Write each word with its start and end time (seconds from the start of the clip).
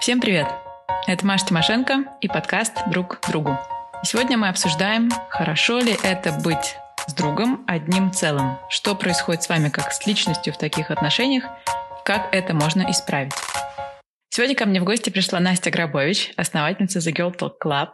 Всем 0.00 0.18
привет! 0.18 0.48
Это 1.06 1.26
Маша 1.26 1.44
Тимошенко 1.44 2.04
и 2.22 2.26
подкаст 2.26 2.72
«Друг 2.88 3.20
другу». 3.30 3.58
И 4.02 4.06
сегодня 4.06 4.38
мы 4.38 4.48
обсуждаем, 4.48 5.10
хорошо 5.28 5.78
ли 5.78 5.94
это 6.02 6.32
быть 6.32 6.76
с 7.06 7.12
другом 7.12 7.66
одним 7.68 8.10
целым, 8.10 8.56
что 8.70 8.94
происходит 8.94 9.42
с 9.42 9.50
вами 9.50 9.68
как 9.68 9.92
с 9.92 10.06
личностью 10.06 10.54
в 10.54 10.56
таких 10.56 10.90
отношениях, 10.90 11.44
как 12.06 12.34
это 12.34 12.54
можно 12.54 12.90
исправить. 12.90 13.34
Сегодня 14.30 14.56
ко 14.56 14.64
мне 14.64 14.80
в 14.80 14.84
гости 14.84 15.10
пришла 15.10 15.38
Настя 15.38 15.70
Грабович, 15.70 16.32
основательница 16.38 17.00
The 17.00 17.12
Girl 17.12 17.36
Talk 17.36 17.56
Club, 17.62 17.90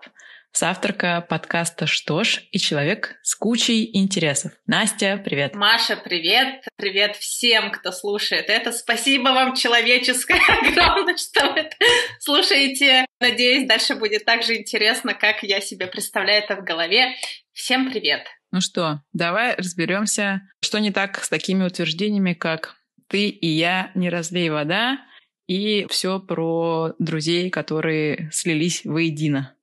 соавторка 0.57 1.21
подкаста 1.21 1.87
«Что 1.87 2.25
ж» 2.25 2.41
и 2.51 2.59
человек 2.59 3.17
с 3.23 3.35
кучей 3.35 3.95
интересов. 3.95 4.53
Настя, 4.67 5.21
привет. 5.23 5.55
Маша, 5.55 5.99
привет. 6.03 6.65
Привет 6.77 7.17
всем, 7.17 7.71
кто 7.71 7.93
слушает 7.93 8.47
это. 8.49 8.73
Спасибо 8.73 9.25
вам 9.25 9.55
человеческое 9.55 10.41
огромное, 10.63 11.19
что 11.19 11.53
вы 11.53 11.61
это 11.61 11.77
слушаете. 12.21 13.05
Надеюсь, 13.21 13.69
дальше 13.69 13.97
будет 13.97 14.25
так 14.25 14.43
же 14.43 14.57
интересно, 14.57 15.13
как 15.13 15.43
я 15.43 15.61
себе 15.61 15.89
представляю 15.89 16.43
это 16.43 16.57
в 16.57 16.65
голове. 16.65 17.15
Всем 17.53 17.91
привет. 17.91 18.27
Ну 18.51 18.63
что, 18.63 19.03
давай 19.13 19.57
разберемся, 19.57 20.41
что 20.63 20.79
не 20.79 20.91
так 20.91 21.23
с 21.23 21.29
такими 21.29 21.65
утверждениями, 21.65 22.33
как 22.33 22.77
«ты 23.09 23.29
и 23.29 23.47
я 23.47 23.91
не 23.95 24.09
разлей 24.09 24.49
вода», 24.49 25.01
и 25.47 25.87
все 25.91 26.19
про 26.19 26.95
друзей, 26.99 27.51
которые 27.51 28.31
слились 28.33 28.85
воедино 28.85 29.56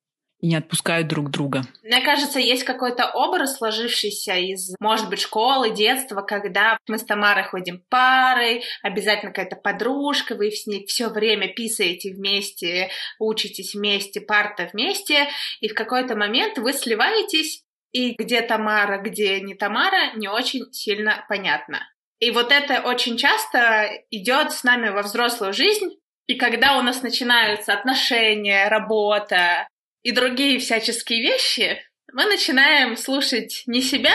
и 0.43 0.47
не 0.47 0.57
отпускают 0.57 1.07
друг 1.07 1.31
друга. 1.31 1.61
Мне 1.83 2.01
кажется, 2.01 2.37
есть 2.37 2.65
какой-то 2.65 3.09
образ, 3.09 3.55
сложившийся 3.55 4.35
из, 4.35 4.75
может 4.77 5.09
быть, 5.09 5.21
школы, 5.21 5.69
детства, 5.69 6.21
когда 6.21 6.77
мы 6.85 6.97
с 6.97 7.05
Тамарой 7.05 7.45
ходим 7.45 7.81
парой, 7.87 8.65
обязательно 8.81 9.31
какая-то 9.31 9.55
подружка, 9.55 10.35
вы 10.35 10.51
с 10.51 10.67
ней 10.67 10.85
все 10.85 11.07
время 11.07 11.47
писаете 11.47 12.13
вместе, 12.13 12.89
учитесь 13.19 13.73
вместе, 13.73 14.19
парта 14.19 14.69
вместе, 14.73 15.29
и 15.61 15.69
в 15.69 15.73
какой-то 15.73 16.17
момент 16.17 16.57
вы 16.57 16.73
сливаетесь, 16.73 17.63
и 17.93 18.11
где 18.11 18.41
Тамара, 18.41 18.97
где 18.97 19.39
не 19.39 19.55
Тамара, 19.55 20.13
не 20.17 20.27
очень 20.27 20.73
сильно 20.73 21.25
понятно. 21.29 21.87
И 22.19 22.31
вот 22.31 22.51
это 22.51 22.81
очень 22.81 23.15
часто 23.15 23.89
идет 24.11 24.51
с 24.51 24.65
нами 24.65 24.89
во 24.89 25.03
взрослую 25.03 25.53
жизнь, 25.53 25.91
и 26.27 26.35
когда 26.35 26.77
у 26.77 26.81
нас 26.81 27.01
начинаются 27.01 27.73
отношения, 27.73 28.67
работа, 28.67 29.67
и 30.03 30.11
другие 30.11 30.59
всяческие 30.59 31.21
вещи, 31.21 31.81
мы 32.11 32.25
начинаем 32.25 32.95
слушать 32.95 33.63
не 33.65 33.81
себя, 33.81 34.13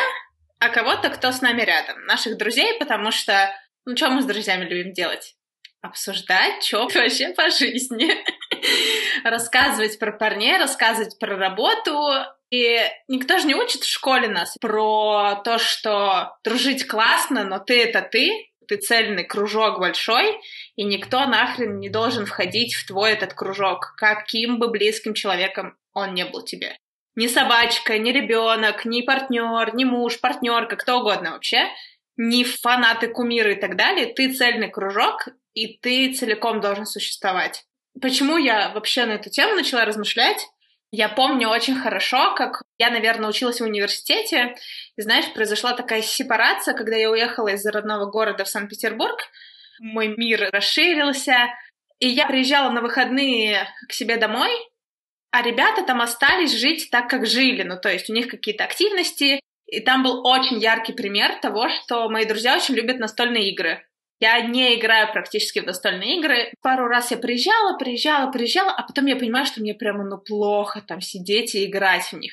а 0.60 0.68
кого-то, 0.68 1.10
кто 1.10 1.32
с 1.32 1.40
нами 1.40 1.62
рядом, 1.62 2.04
наших 2.04 2.36
друзей, 2.36 2.78
потому 2.78 3.10
что, 3.10 3.52
ну, 3.84 3.96
что 3.96 4.10
мы 4.10 4.22
с 4.22 4.26
друзьями 4.26 4.64
любим 4.64 4.92
делать? 4.92 5.34
Обсуждать, 5.80 6.64
что 6.64 6.88
вообще 6.94 7.30
по 7.30 7.50
жизни. 7.50 8.12
рассказывать 9.24 9.98
про 9.98 10.12
парней, 10.12 10.58
рассказывать 10.58 11.18
про 11.18 11.36
работу. 11.36 12.12
И 12.50 12.80
никто 13.08 13.38
же 13.38 13.46
не 13.46 13.54
учит 13.54 13.82
в 13.82 13.90
школе 13.90 14.28
нас 14.28 14.56
про 14.60 15.40
то, 15.44 15.58
что 15.58 16.36
дружить 16.44 16.86
классно, 16.86 17.44
но 17.44 17.58
ты— 17.58 17.82
это 17.84 18.02
ты, 18.02 18.47
ты 18.68 18.76
цельный 18.76 19.24
кружок 19.24 19.80
большой, 19.80 20.38
и 20.76 20.84
никто 20.84 21.26
нахрен 21.26 21.80
не 21.80 21.88
должен 21.88 22.26
входить 22.26 22.74
в 22.74 22.86
твой 22.86 23.12
этот 23.12 23.34
кружок, 23.34 23.94
каким 23.96 24.58
бы 24.58 24.68
близким 24.68 25.14
человеком 25.14 25.76
он 25.94 26.14
не 26.14 26.24
был 26.24 26.44
тебе. 26.44 26.76
Ни 27.16 27.26
собачка, 27.26 27.98
ни 27.98 28.12
ребенок, 28.12 28.84
ни 28.84 29.02
партнер, 29.02 29.74
ни 29.74 29.84
муж, 29.84 30.20
партнерка, 30.20 30.76
кто 30.76 31.00
угодно 31.00 31.32
вообще, 31.32 31.68
ни 32.16 32.44
фанаты, 32.44 33.08
кумиры 33.08 33.54
и 33.54 33.60
так 33.60 33.76
далее. 33.76 34.12
Ты 34.12 34.32
цельный 34.32 34.70
кружок, 34.70 35.28
и 35.54 35.78
ты 35.78 36.12
целиком 36.14 36.60
должен 36.60 36.86
существовать. 36.86 37.64
Почему 38.00 38.36
я 38.36 38.68
вообще 38.68 39.06
на 39.06 39.12
эту 39.12 39.30
тему 39.30 39.54
начала 39.54 39.84
размышлять? 39.84 40.46
Я 40.90 41.10
помню 41.10 41.48
очень 41.48 41.76
хорошо, 41.76 42.34
как 42.34 42.62
я, 42.78 42.90
наверное, 42.90 43.28
училась 43.28 43.60
в 43.60 43.64
университете, 43.64 44.56
и, 44.96 45.02
знаешь, 45.02 45.30
произошла 45.34 45.74
такая 45.74 46.00
сепарация, 46.00 46.74
когда 46.74 46.96
я 46.96 47.10
уехала 47.10 47.48
из 47.48 47.64
родного 47.66 48.06
города 48.06 48.44
в 48.44 48.48
Санкт-Петербург, 48.48 49.18
мой 49.80 50.08
мир 50.16 50.48
расширился, 50.50 51.36
и 51.98 52.08
я 52.08 52.26
приезжала 52.26 52.70
на 52.70 52.80
выходные 52.80 53.68
к 53.88 53.92
себе 53.92 54.16
домой, 54.16 54.50
а 55.30 55.42
ребята 55.42 55.82
там 55.82 56.00
остались 56.00 56.54
жить 56.56 56.88
так, 56.90 57.10
как 57.10 57.26
жили, 57.26 57.64
ну, 57.64 57.78
то 57.78 57.92
есть 57.92 58.08
у 58.08 58.14
них 58.14 58.28
какие-то 58.28 58.64
активности, 58.64 59.40
и 59.66 59.80
там 59.80 60.02
был 60.02 60.26
очень 60.26 60.58
яркий 60.58 60.94
пример 60.94 61.38
того, 61.40 61.68
что 61.68 62.08
мои 62.08 62.24
друзья 62.24 62.56
очень 62.56 62.74
любят 62.74 62.98
настольные 62.98 63.50
игры. 63.50 63.86
Я 64.20 64.40
не 64.40 64.74
играю 64.78 65.12
практически 65.12 65.60
в 65.60 65.66
настольные 65.66 66.18
игры. 66.18 66.52
Пару 66.60 66.86
раз 66.88 67.10
я 67.10 67.16
приезжала, 67.16 67.78
приезжала, 67.78 68.30
приезжала, 68.30 68.72
а 68.72 68.82
потом 68.82 69.06
я 69.06 69.16
понимаю, 69.16 69.46
что 69.46 69.60
мне 69.60 69.74
прямо 69.74 70.04
ну 70.04 70.18
плохо 70.18 70.82
там 70.86 71.00
сидеть 71.00 71.54
и 71.54 71.66
играть 71.66 72.12
в 72.12 72.14
них. 72.14 72.32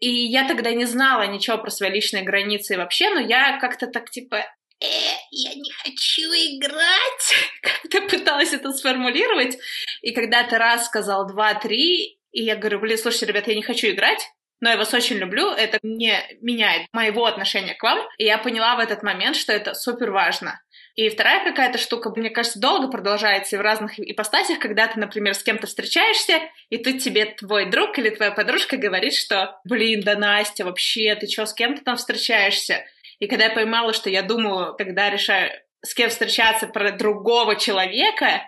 И 0.00 0.10
я 0.10 0.46
тогда 0.46 0.72
не 0.72 0.84
знала 0.84 1.26
ничего 1.26 1.58
про 1.58 1.70
свои 1.70 1.90
личные 1.90 2.24
границы 2.24 2.76
вообще, 2.76 3.10
но 3.10 3.20
я 3.20 3.58
как-то 3.58 3.86
так 3.86 4.10
типа 4.10 4.36
э, 4.36 4.86
я 5.30 5.54
не 5.54 5.70
хочу 5.70 6.22
играть. 6.22 7.34
Как-то 7.62 8.02
пыталась 8.02 8.52
это 8.52 8.72
сформулировать. 8.72 9.56
И 10.02 10.12
когда 10.12 10.42
ты 10.42 10.58
раз 10.58 10.86
сказал 10.86 11.26
два, 11.28 11.54
три, 11.54 12.18
и 12.32 12.42
я 12.42 12.56
говорю, 12.56 12.80
блин, 12.80 12.98
слушайте, 12.98 13.26
ребята, 13.26 13.50
я 13.50 13.56
не 13.56 13.62
хочу 13.62 13.88
играть, 13.88 14.28
но 14.60 14.70
я 14.70 14.76
вас 14.76 14.94
очень 14.94 15.16
люблю, 15.16 15.50
это 15.50 15.78
не 15.82 16.18
меняет 16.40 16.88
моего 16.92 17.26
отношения 17.26 17.74
к 17.74 17.82
вам. 17.82 18.00
И 18.18 18.24
я 18.24 18.38
поняла 18.38 18.76
в 18.76 18.78
этот 18.78 19.02
момент, 19.02 19.36
что 19.36 19.52
это 19.52 19.74
супер 19.74 20.10
важно. 20.10 20.61
И 20.94 21.08
вторая 21.08 21.42
какая-то 21.42 21.78
штука, 21.78 22.12
мне 22.14 22.28
кажется, 22.28 22.60
долго 22.60 22.88
продолжается 22.88 23.56
и 23.56 23.58
в 23.58 23.62
разных 23.62 23.98
ипостасях, 23.98 24.58
когда 24.58 24.88
ты, 24.88 25.00
например, 25.00 25.34
с 25.34 25.42
кем-то 25.42 25.66
встречаешься, 25.66 26.34
и 26.68 26.76
тут 26.76 26.98
тебе 26.98 27.24
твой 27.24 27.70
друг 27.70 27.98
или 27.98 28.10
твоя 28.10 28.30
подружка 28.30 28.76
говорит, 28.76 29.14
что, 29.14 29.58
блин, 29.64 30.02
да 30.02 30.16
Настя, 30.16 30.66
вообще, 30.66 31.14
ты 31.14 31.26
что, 31.28 31.46
с 31.46 31.54
кем-то 31.54 31.82
там 31.82 31.96
встречаешься? 31.96 32.84
И 33.20 33.26
когда 33.26 33.44
я 33.44 33.50
поймала, 33.50 33.94
что 33.94 34.10
я 34.10 34.22
думаю, 34.22 34.74
когда 34.76 35.08
решаю, 35.08 35.50
с 35.80 35.94
кем 35.94 36.10
встречаться 36.10 36.66
про 36.66 36.92
другого 36.92 37.56
человека, 37.56 38.42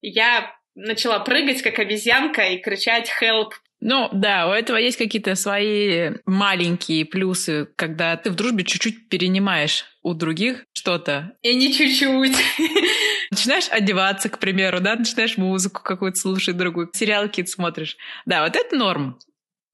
я 0.00 0.52
начала 0.74 1.20
прыгать, 1.20 1.62
как 1.62 1.78
обезьянка, 1.78 2.42
и 2.42 2.58
кричать 2.58 3.10
«help», 3.22 3.52
ну 3.86 4.08
да, 4.12 4.48
у 4.48 4.52
этого 4.52 4.78
есть 4.78 4.96
какие-то 4.96 5.34
свои 5.34 6.12
маленькие 6.24 7.04
плюсы, 7.04 7.68
когда 7.76 8.16
ты 8.16 8.30
в 8.30 8.34
дружбе 8.34 8.64
чуть-чуть 8.64 9.10
перенимаешь 9.10 9.84
у 10.04 10.14
других 10.14 10.64
что-то. 10.74 11.32
И 11.42 11.54
не 11.56 11.72
чуть-чуть. 11.72 12.36
Начинаешь 13.30 13.68
одеваться, 13.70 14.28
к 14.28 14.38
примеру, 14.38 14.80
да, 14.80 14.94
начинаешь 14.94 15.36
музыку 15.36 15.82
какую-то 15.82 16.18
слушать 16.18 16.56
другую, 16.56 16.90
сериалы 16.92 17.28
какие-то 17.28 17.50
смотришь. 17.50 17.96
Да, 18.26 18.44
вот 18.44 18.54
это 18.54 18.76
норм. 18.76 19.18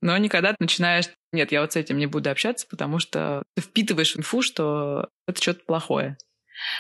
Но 0.01 0.17
никогда 0.17 0.51
ты 0.51 0.57
начинаешь, 0.61 1.11
нет, 1.33 1.53
я 1.53 1.61
вот 1.61 1.73
с 1.73 1.77
этим 1.77 1.99
не 1.99 2.07
буду 2.07 2.31
общаться, 2.31 2.67
потому 2.71 3.01
что 3.01 3.43
ты 3.55 3.63
впитываешь 3.63 4.17
инфу, 4.17 4.41
что 4.41 5.09
это 5.27 5.43
что-то 5.43 5.61
плохое. 5.67 6.17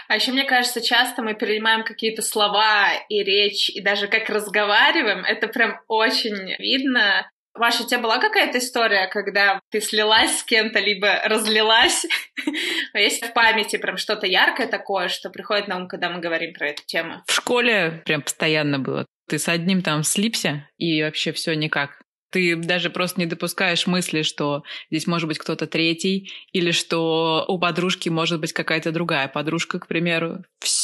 А 0.08 0.14
еще, 0.14 0.32
мне 0.32 0.44
кажется, 0.44 0.80
часто 0.80 1.22
мы 1.22 1.34
перенимаем 1.34 1.84
какие-то 1.84 2.22
слова 2.22 2.88
и 3.08 3.22
речь, 3.22 3.68
и 3.68 3.80
даже 3.80 4.08
как 4.08 4.28
разговариваем, 4.28 5.24
это 5.24 5.48
прям 5.48 5.80
очень 5.88 6.54
видно. 6.58 7.30
Маша, 7.56 7.82
у 7.82 7.86
тебя 7.86 7.98
была 7.98 8.18
какая-то 8.18 8.58
история, 8.58 9.08
когда 9.08 9.60
ты 9.70 9.80
слилась 9.80 10.38
с 10.38 10.44
кем-то, 10.44 10.78
либо 10.78 11.20
разлилась? 11.24 12.06
Есть 12.94 13.24
в 13.24 13.32
памяти 13.32 13.76
прям 13.76 13.96
что-то 13.96 14.26
яркое 14.26 14.66
такое, 14.66 15.08
что 15.08 15.30
приходит 15.30 15.68
на 15.68 15.76
ум, 15.76 15.88
когда 15.88 16.10
мы 16.10 16.20
говорим 16.20 16.54
про 16.54 16.68
эту 16.68 16.82
тему? 16.86 17.22
В 17.26 17.32
школе 17.32 18.02
прям 18.04 18.22
постоянно 18.22 18.78
было. 18.78 19.06
Ты 19.28 19.38
с 19.38 19.48
одним 19.48 19.82
там 19.82 20.02
слипся, 20.04 20.68
и 20.76 21.02
вообще 21.02 21.32
все 21.32 21.54
никак. 21.54 22.00
Ты 22.30 22.54
даже 22.54 22.90
просто 22.90 23.20
не 23.20 23.26
допускаешь 23.26 23.86
мысли, 23.86 24.22
что 24.22 24.62
здесь 24.90 25.06
может 25.06 25.28
быть 25.28 25.38
кто-то 25.38 25.66
третий, 25.66 26.30
или 26.52 26.70
что 26.70 27.44
у 27.48 27.58
подружки 27.58 28.08
может 28.08 28.40
быть 28.40 28.52
какая-то 28.52 28.92
другая 28.92 29.26
подружка, 29.26 29.80
к 29.80 29.88
примеру. 29.88 30.44
Все, 30.60 30.79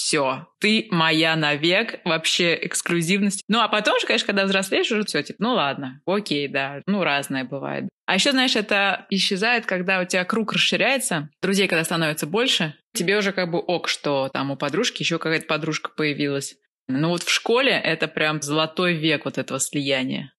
ты 0.61 0.89
моя 0.91 1.37
навек, 1.37 2.00
вообще 2.05 2.59
эксклюзивность. 2.67 3.43
Ну, 3.49 3.61
а 3.61 3.69
потом 3.69 3.98
же, 3.98 4.07
конечно, 4.07 4.27
когда 4.27 4.45
взрослеешь, 4.45 4.91
уже 4.91 5.04
все, 5.04 5.22
типа, 5.22 5.42
ну 5.42 5.54
ладно, 5.54 6.01
окей, 6.07 6.48
да, 6.48 6.83
ну 6.86 7.03
разное 7.03 7.45
бывает. 7.45 7.89
А 8.07 8.15
еще, 8.15 8.31
знаешь, 8.31 8.54
это 8.54 9.07
исчезает, 9.10 9.66
когда 9.66 10.01
у 10.01 10.04
тебя 10.04 10.25
круг 10.25 10.53
расширяется, 10.53 11.28
друзей, 11.42 11.66
когда 11.66 11.84
становится 11.84 12.27
больше, 12.27 12.75
тебе 12.95 13.19
уже 13.19 13.33
как 13.33 13.51
бы 13.51 13.59
ок, 13.59 13.89
что 13.89 14.28
там 14.33 14.51
у 14.53 14.57
подружки 14.57 15.03
еще 15.03 15.19
какая-то 15.19 15.47
подружка 15.47 15.91
появилась. 15.97 16.54
Ну 16.89 17.09
вот 17.09 17.25
в 17.25 17.31
школе 17.31 17.72
это 17.72 18.07
прям 18.07 18.41
золотой 18.42 18.95
век 18.95 19.25
вот 19.25 19.39
этого 19.39 19.59
слияния 19.59 20.33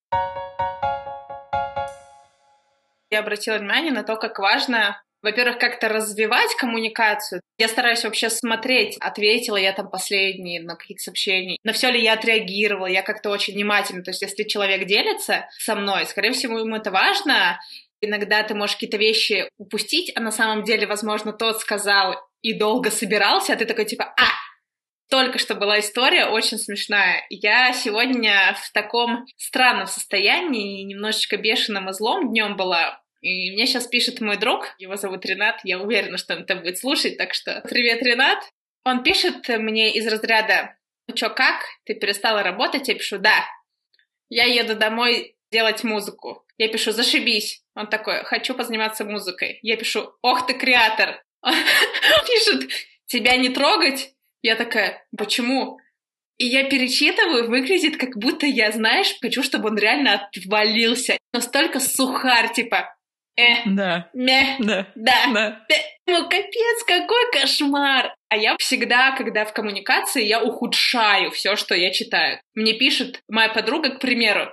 я 3.10 3.20
обратила 3.20 3.58
внимание 3.58 3.92
на 3.92 4.04
то, 4.04 4.16
как 4.18 4.40
важно 4.40 5.02
во-первых, 5.22 5.58
как-то 5.58 5.90
развивать 5.90 6.54
коммуникацию. 6.56 7.42
Я 7.58 7.68
стараюсь 7.68 8.04
вообще 8.04 8.30
смотреть, 8.30 8.98
ответила 9.00 9.58
я 9.58 9.74
там 9.74 9.90
последние 9.90 10.62
на 10.62 10.76
какие-то 10.76 11.04
сообщения, 11.04 11.58
на 11.64 11.74
все 11.74 11.90
ли 11.90 12.02
я 12.02 12.14
отреагировала, 12.14 12.88
я 12.88 13.02
как-то 13.02 13.30
очень 13.30 13.54
внимательно. 13.54 14.04
То 14.04 14.12
есть, 14.12 14.22
если 14.22 14.44
человек 14.44 14.86
делится 14.86 15.48
со 15.58 15.76
мной, 15.76 16.06
скорее 16.06 16.32
всего, 16.32 16.60
ему 16.60 16.76
это 16.76 16.92
важно. 16.92 17.60
Иногда 18.00 18.44
ты 18.44 18.54
можешь 18.54 18.76
какие-то 18.76 18.98
вещи 18.98 19.50
упустить, 19.58 20.12
а 20.16 20.20
на 20.20 20.32
самом 20.32 20.64
деле, 20.64 20.86
возможно, 20.86 21.34
тот 21.34 21.60
сказал 21.60 22.16
и 22.42 22.54
долго 22.54 22.92
собирался, 22.92 23.54
а 23.54 23.56
ты 23.56 23.66
такой 23.66 23.86
типа, 23.86 24.04
а, 24.06 24.28
Только 25.10 25.40
что 25.40 25.56
была 25.56 25.80
история 25.80 26.28
очень 26.28 26.58
смешная. 26.58 27.26
Я 27.30 27.74
сегодня 27.74 28.56
в 28.62 28.72
таком 28.72 29.26
странном 29.38 29.88
состоянии, 29.88 30.84
немножечко 30.84 31.38
бешеным 31.38 31.90
и 31.90 31.94
злом 31.94 32.30
днем 32.30 32.56
была. 32.56 33.02
И 33.22 33.52
мне 33.52 33.66
сейчас 33.66 33.88
пишет 33.88 34.22
мой 34.22 34.38
друг, 34.38 34.76
его 34.78 34.96
зовут 34.96 35.26
Ренат, 35.26 35.60
я 35.64 35.80
уверена, 35.80 36.18
что 36.18 36.36
он 36.36 36.44
это 36.44 36.56
будет 36.56 36.78
слушать, 36.78 37.18
так 37.18 37.34
что 37.34 37.62
привет, 37.68 38.02
Ренат. 38.04 38.40
Он 38.84 39.04
пишет 39.04 39.48
мне 39.50 39.94
из 39.94 40.08
разряда, 40.08 40.78
ну 41.08 41.16
чё, 41.16 41.30
как? 41.30 41.64
Ты 41.86 41.96
перестала 41.96 42.44
работать? 42.44 42.88
Я 42.88 42.96
пишу, 42.96 43.18
да. 43.18 43.46
Я 44.30 44.44
еду 44.44 44.76
домой 44.76 45.36
делать 45.52 45.84
музыку. 45.84 46.46
Я 46.58 46.68
пишу, 46.68 46.92
зашибись. 46.92 47.64
Он 47.76 47.88
такой, 47.88 48.24
хочу 48.24 48.54
позаниматься 48.54 49.06
музыкой. 49.06 49.60
Я 49.62 49.78
пишу, 49.78 50.12
ох 50.22 50.46
ты 50.46 50.54
креатор. 50.54 51.24
Он 51.42 51.54
пишет, 52.28 52.70
тебя 53.06 53.38
не 53.38 53.50
трогать? 53.50 54.14
Я 54.42 54.56
такая, 54.56 55.06
почему? 55.18 55.80
И 56.38 56.46
я 56.46 56.70
перечитываю, 56.70 57.50
выглядит, 57.50 57.98
как 57.98 58.18
будто 58.18 58.46
я, 58.46 58.72
знаешь, 58.72 59.16
хочу, 59.22 59.42
чтобы 59.44 59.70
он 59.70 59.78
реально 59.78 60.30
отвалился. 60.36 61.18
Настолько 61.34 61.80
сухарь, 61.80 62.54
типа, 62.54 62.96
э, 63.38 63.64
да. 63.66 64.10
ме, 64.14 64.58
да, 64.60 64.88
да, 64.96 65.28
да. 65.34 65.66
Ну, 66.08 66.24
капец, 66.24 66.84
какой 66.86 67.32
кошмар! 67.32 68.14
А 68.30 68.38
я 68.38 68.56
всегда, 68.58 69.12
когда 69.12 69.46
в 69.46 69.54
коммуникации, 69.54 70.24
я 70.24 70.42
ухудшаю 70.44 71.32
все, 71.32 71.56
что 71.56 71.76
я 71.76 71.92
читаю. 71.92 72.40
Мне 72.56 72.74
пишет 72.74 73.22
моя 73.30 73.50
подруга, 73.50 73.92
к 73.92 74.00
примеру, 74.00 74.50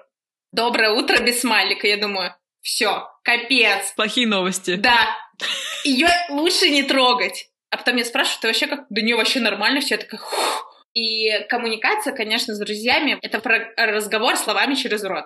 «Доброе 0.52 0.90
утро» 0.90 1.20
без 1.20 1.40
смайлика. 1.40 1.86
Я 1.86 1.96
думаю, 1.96 2.34
все, 2.60 3.08
капец. 3.22 3.92
Плохие 3.96 4.26
новости. 4.26 4.76
Да. 4.76 5.16
Ее 5.84 6.08
лучше 6.30 6.70
не 6.70 6.82
трогать. 6.82 7.48
А 7.70 7.76
потом 7.76 7.96
я 7.96 8.04
спрашиваю, 8.04 8.40
ты 8.40 8.46
вообще 8.48 8.66
как? 8.68 8.86
Да 8.88 9.00
не, 9.00 9.14
вообще 9.14 9.40
нормально 9.40 9.80
все. 9.80 9.94
Я 9.94 10.00
такая, 10.00 10.20
Хух. 10.20 10.70
И 10.94 11.28
коммуникация, 11.48 12.14
конечно, 12.14 12.54
с 12.54 12.58
друзьями, 12.58 13.18
это 13.20 13.40
про 13.40 13.72
разговор 13.76 14.36
словами 14.36 14.74
через 14.74 15.02
рот. 15.02 15.24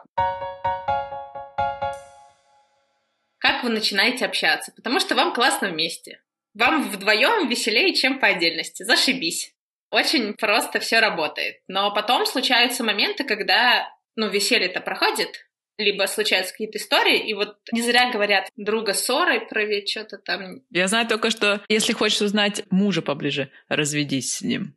Как 3.49 3.65
вы 3.65 3.71
начинаете 3.71 4.27
общаться? 4.27 4.73
Потому 4.77 5.01
что 5.01 5.15
вам 5.15 5.33
классно 5.33 5.71
вместе. 5.71 6.21
Вам 6.53 6.91
вдвоем 6.91 7.49
веселее, 7.49 7.95
чем 7.95 8.21
по 8.21 8.27
отдельности. 8.27 8.83
Зашибись. 8.83 9.55
Очень 9.91 10.35
просто 10.35 10.81
все 10.81 11.01
работает. 11.01 11.57
Но 11.67 11.91
потом 11.95 12.27
случаются 12.27 12.85
моменты, 12.85 13.25
когда 13.25 13.89
ну, 14.17 14.29
веселье-то 14.29 14.83
проходит, 14.83 15.49
либо 15.79 16.05
случаются 16.05 16.53
какие-то 16.53 16.77
истории, 16.77 17.27
и 17.27 17.33
вот 17.33 17.57
не 17.73 17.81
зря 17.81 18.11
говорят 18.13 18.51
друга 18.57 18.93
ссорой 18.93 19.41
проведь 19.41 19.89
что-то 19.89 20.19
там. 20.19 20.61
Я 20.71 20.87
знаю 20.87 21.09
только, 21.09 21.31
что 21.31 21.63
если 21.71 21.95
хочешь 21.95 22.21
узнать 22.21 22.65
мужа 22.71 23.01
поближе, 23.01 23.51
разведись 23.69 24.35
с 24.35 24.43
ним. 24.43 24.77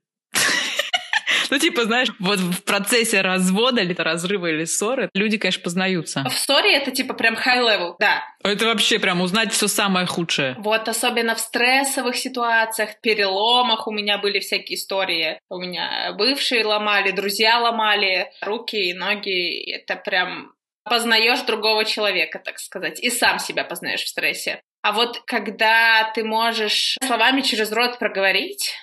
Ну, 1.51 1.59
типа, 1.59 1.83
знаешь, 1.83 2.07
вот 2.19 2.39
в 2.39 2.63
процессе 2.63 3.19
развода 3.19 3.81
или 3.81 3.94
разрыва 3.94 4.48
или 4.48 4.63
ссоры 4.63 5.09
люди, 5.13 5.38
конечно, 5.38 5.62
познаются. 5.62 6.24
В 6.30 6.33
ссоре 6.33 6.77
это 6.77 6.92
типа 6.92 7.13
прям 7.13 7.36
high 7.36 7.62
level, 7.62 7.95
да. 8.00 8.24
Это 8.42 8.65
вообще 8.65 9.00
прям 9.00 9.19
узнать 9.21 9.51
все 9.51 9.68
самое 9.68 10.06
худшее. 10.07 10.56
Вот 10.59 10.88
особенно 10.88 11.36
в 11.36 11.39
стрессовых 11.42 12.15
ситуациях, 12.15 13.01
переломах 13.01 13.88
у 13.88 13.92
меня 13.92 14.18
были 14.18 14.39
всякие 14.39 14.77
истории. 14.77 15.39
У 15.50 15.57
меня 15.57 16.13
бывшие 16.18 16.65
ломали, 16.65 17.12
друзья 17.12 17.59
ломали 17.59 18.31
руки 18.42 18.89
и 18.89 18.94
ноги. 18.94 19.71
Это 19.71 19.98
прям 19.98 20.53
познаешь 20.86 21.42
другого 21.42 21.83
человека, 21.83 22.42
так 22.44 22.59
сказать, 22.59 23.00
и 23.01 23.09
сам 23.09 23.39
себя 23.39 23.65
познаешь 23.65 24.03
в 24.03 24.07
стрессе. 24.07 24.62
А 24.83 24.94
вот 24.94 25.21
когда 25.27 26.12
ты 26.15 26.24
можешь 26.24 26.98
словами 27.06 27.42
через 27.42 27.71
рот 27.71 28.00
проговорить, 28.00 28.74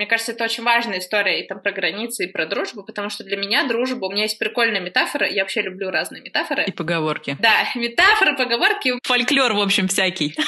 мне 0.00 0.06
кажется, 0.06 0.32
это 0.32 0.44
очень 0.44 0.64
важная 0.64 0.98
история 0.98 1.44
и 1.44 1.46
там 1.46 1.60
про 1.60 1.72
границы, 1.72 2.24
и 2.24 2.26
про 2.26 2.46
дружбу, 2.46 2.82
потому 2.82 3.10
что 3.10 3.22
для 3.22 3.36
меня 3.36 3.64
дружба, 3.64 4.06
у 4.06 4.10
меня 4.10 4.22
есть 4.22 4.38
прикольная 4.38 4.80
метафора, 4.80 5.28
я 5.28 5.42
вообще 5.42 5.60
люблю 5.60 5.90
разные 5.90 6.22
метафоры. 6.22 6.64
И 6.64 6.72
поговорки. 6.72 7.36
Да, 7.38 7.68
метафоры, 7.74 8.34
поговорки. 8.34 8.94
Фольклор, 9.02 9.52
в 9.52 9.60
общем, 9.60 9.88
всякий. 9.88 10.34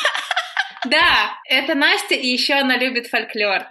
Да, 0.85 1.39
это 1.49 1.77
Настя, 1.77 2.17
и 2.17 2.27
еще 2.27 2.55
она 2.55 2.77
любит 2.77 3.07
фольклор. 3.07 3.67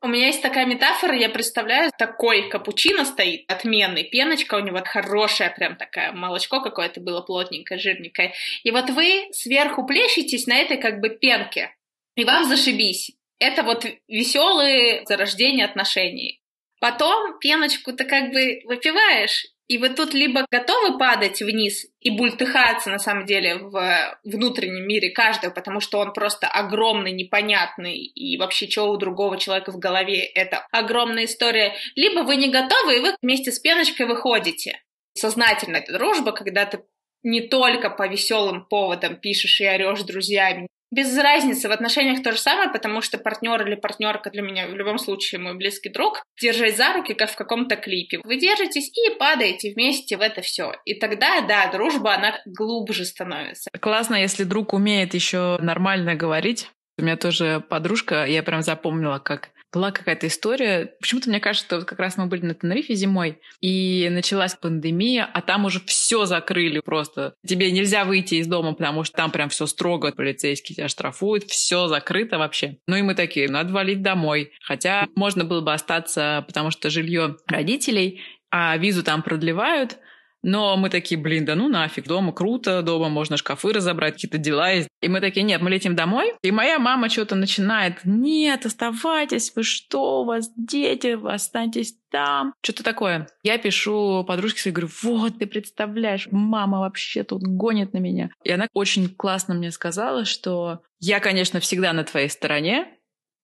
У 0.00 0.06
меня 0.06 0.26
есть 0.26 0.42
такая 0.42 0.64
метафора, 0.64 1.16
я 1.16 1.28
представляю, 1.28 1.90
такой 1.98 2.48
капучино 2.48 3.04
стоит, 3.04 3.50
отменный, 3.50 4.04
пеночка 4.04 4.54
у 4.54 4.60
него 4.60 4.80
хорошая, 4.84 5.50
прям 5.50 5.74
такая, 5.74 6.12
молочко 6.12 6.60
какое-то 6.60 7.00
было 7.00 7.20
плотненькое, 7.20 7.80
жирненькое. 7.80 8.34
И 8.62 8.70
вот 8.70 8.90
вы 8.90 9.28
сверху 9.32 9.84
плещетесь 9.84 10.46
на 10.46 10.56
этой 10.56 10.76
как 10.76 11.00
бы 11.00 11.08
пенке, 11.08 11.74
и 12.14 12.24
вам 12.24 12.44
зашибись. 12.44 13.10
Это 13.42 13.64
вот 13.64 13.84
веселые 14.06 15.02
зарождения 15.04 15.64
отношений. 15.64 16.40
Потом 16.78 17.40
пеночку 17.40 17.92
ты 17.92 18.04
как 18.04 18.30
бы 18.30 18.60
выпиваешь, 18.66 19.46
и 19.66 19.78
вы 19.78 19.88
тут 19.88 20.14
либо 20.14 20.46
готовы 20.48 20.96
падать 20.96 21.42
вниз 21.42 21.86
и 21.98 22.10
бультыхаться, 22.10 22.88
на 22.88 23.00
самом 23.00 23.26
деле, 23.26 23.56
в 23.56 24.16
внутреннем 24.22 24.86
мире 24.86 25.10
каждого, 25.10 25.50
потому 25.50 25.80
что 25.80 25.98
он 25.98 26.12
просто 26.12 26.46
огромный, 26.46 27.10
непонятный, 27.10 27.96
и 27.96 28.38
вообще 28.38 28.70
что 28.70 28.88
у 28.92 28.96
другого 28.96 29.36
человека 29.38 29.72
в 29.72 29.78
голове— 29.80 30.24
это 30.34 30.64
огромная 30.70 31.24
история. 31.24 31.74
Либо 31.96 32.20
вы 32.20 32.36
не 32.36 32.48
готовы, 32.48 32.96
и 32.96 33.00
вы 33.00 33.16
вместе 33.22 33.50
с 33.50 33.58
пеночкой 33.58 34.06
выходите. 34.06 34.80
Сознательно 35.14 35.82
дружба, 35.88 36.30
когда 36.30 36.64
ты 36.64 36.84
не 37.24 37.40
только 37.40 37.90
по 37.90 38.06
веселым 38.06 38.66
поводам 38.66 39.16
пишешь 39.16 39.60
и 39.60 39.66
орешь 39.66 40.02
друзьями, 40.02 40.68
без 40.92 41.16
разницы, 41.18 41.68
в 41.68 41.72
отношениях 41.72 42.22
то 42.22 42.32
же 42.32 42.38
самое, 42.38 42.68
потому 42.70 43.00
что 43.00 43.18
партнер 43.18 43.66
или 43.66 43.74
партнерка 43.74 44.30
для 44.30 44.42
меня 44.42 44.68
в 44.68 44.74
любом 44.76 44.98
случае 44.98 45.40
мой 45.40 45.54
близкий 45.54 45.88
друг, 45.88 46.22
держать 46.40 46.76
за 46.76 46.92
руки, 46.92 47.14
как 47.14 47.30
в 47.30 47.36
каком-то 47.36 47.76
клипе. 47.76 48.20
Вы 48.22 48.38
держитесь 48.38 48.90
и 48.90 49.18
падаете 49.18 49.72
вместе 49.72 50.18
в 50.18 50.20
это 50.20 50.42
все. 50.42 50.74
И 50.84 50.94
тогда, 50.94 51.40
да, 51.40 51.72
дружба, 51.72 52.14
она 52.14 52.38
глубже 52.44 53.06
становится. 53.06 53.70
Классно, 53.80 54.16
если 54.16 54.44
друг 54.44 54.74
умеет 54.74 55.14
еще 55.14 55.58
нормально 55.60 56.14
говорить. 56.14 56.68
У 56.98 57.02
меня 57.02 57.16
тоже 57.16 57.64
подружка, 57.66 58.26
я 58.26 58.42
прям 58.42 58.60
запомнила, 58.60 59.18
как 59.18 59.48
была 59.72 59.90
какая-то 59.90 60.26
история. 60.26 60.92
Почему-то 61.00 61.30
мне 61.30 61.40
кажется, 61.40 61.66
что 61.66 61.76
вот 61.76 61.84
как 61.84 61.98
раз 61.98 62.16
мы 62.16 62.26
были 62.26 62.44
на 62.44 62.54
Тенерифе 62.54 62.94
зимой, 62.94 63.38
и 63.60 64.08
началась 64.10 64.54
пандемия, 64.54 65.28
а 65.32 65.40
там 65.40 65.64
уже 65.64 65.80
все 65.86 66.26
закрыли 66.26 66.80
просто. 66.80 67.34
Тебе 67.46 67.70
нельзя 67.72 68.04
выйти 68.04 68.36
из 68.36 68.46
дома, 68.46 68.72
потому 68.72 69.04
что 69.04 69.16
там 69.16 69.30
прям 69.30 69.48
все 69.48 69.66
строго, 69.66 70.12
полицейские 70.12 70.76
тебя 70.76 70.88
штрафуют, 70.88 71.44
все 71.44 71.88
закрыто 71.88 72.38
вообще. 72.38 72.78
Ну 72.86 72.96
и 72.96 73.02
мы 73.02 73.14
такие, 73.14 73.48
надо 73.48 73.72
валить 73.72 74.02
домой. 74.02 74.52
Хотя 74.62 75.06
можно 75.16 75.44
было 75.44 75.60
бы 75.60 75.72
остаться, 75.72 76.44
потому 76.46 76.70
что 76.70 76.90
жилье 76.90 77.36
родителей, 77.46 78.20
а 78.50 78.76
визу 78.76 79.02
там 79.02 79.22
продлевают, 79.22 79.96
но 80.42 80.76
мы 80.76 80.90
такие, 80.90 81.20
блин, 81.20 81.44
да 81.44 81.54
ну 81.54 81.68
нафиг, 81.68 82.06
дома 82.06 82.32
круто, 82.32 82.82
дома 82.82 83.08
можно 83.08 83.36
шкафы 83.36 83.72
разобрать, 83.72 84.14
какие-то 84.14 84.38
дела 84.38 84.70
есть. 84.70 84.88
И 85.00 85.08
мы 85.08 85.20
такие, 85.20 85.42
нет, 85.42 85.62
мы 85.62 85.70
летим 85.70 85.94
домой. 85.94 86.34
И 86.42 86.50
моя 86.50 86.78
мама 86.78 87.08
что-то 87.08 87.34
начинает, 87.34 88.00
нет, 88.04 88.66
оставайтесь, 88.66 89.52
вы 89.54 89.62
что, 89.62 90.22
у 90.22 90.24
вас 90.24 90.50
дети, 90.56 91.14
вы 91.14 91.32
останьтесь 91.32 91.96
там. 92.10 92.54
Что-то 92.62 92.82
такое. 92.82 93.28
Я 93.42 93.58
пишу 93.58 94.24
подружке 94.26 94.60
своей, 94.60 94.74
говорю, 94.74 94.90
вот, 95.02 95.38
ты 95.38 95.46
представляешь, 95.46 96.28
мама 96.30 96.80
вообще 96.80 97.24
тут 97.24 97.42
гонит 97.42 97.92
на 97.92 97.98
меня. 97.98 98.30
И 98.44 98.50
она 98.50 98.66
очень 98.74 99.08
классно 99.08 99.54
мне 99.54 99.70
сказала, 99.70 100.24
что 100.24 100.82
я, 100.98 101.20
конечно, 101.20 101.60
всегда 101.60 101.92
на 101.92 102.04
твоей 102.04 102.28
стороне, 102.28 102.86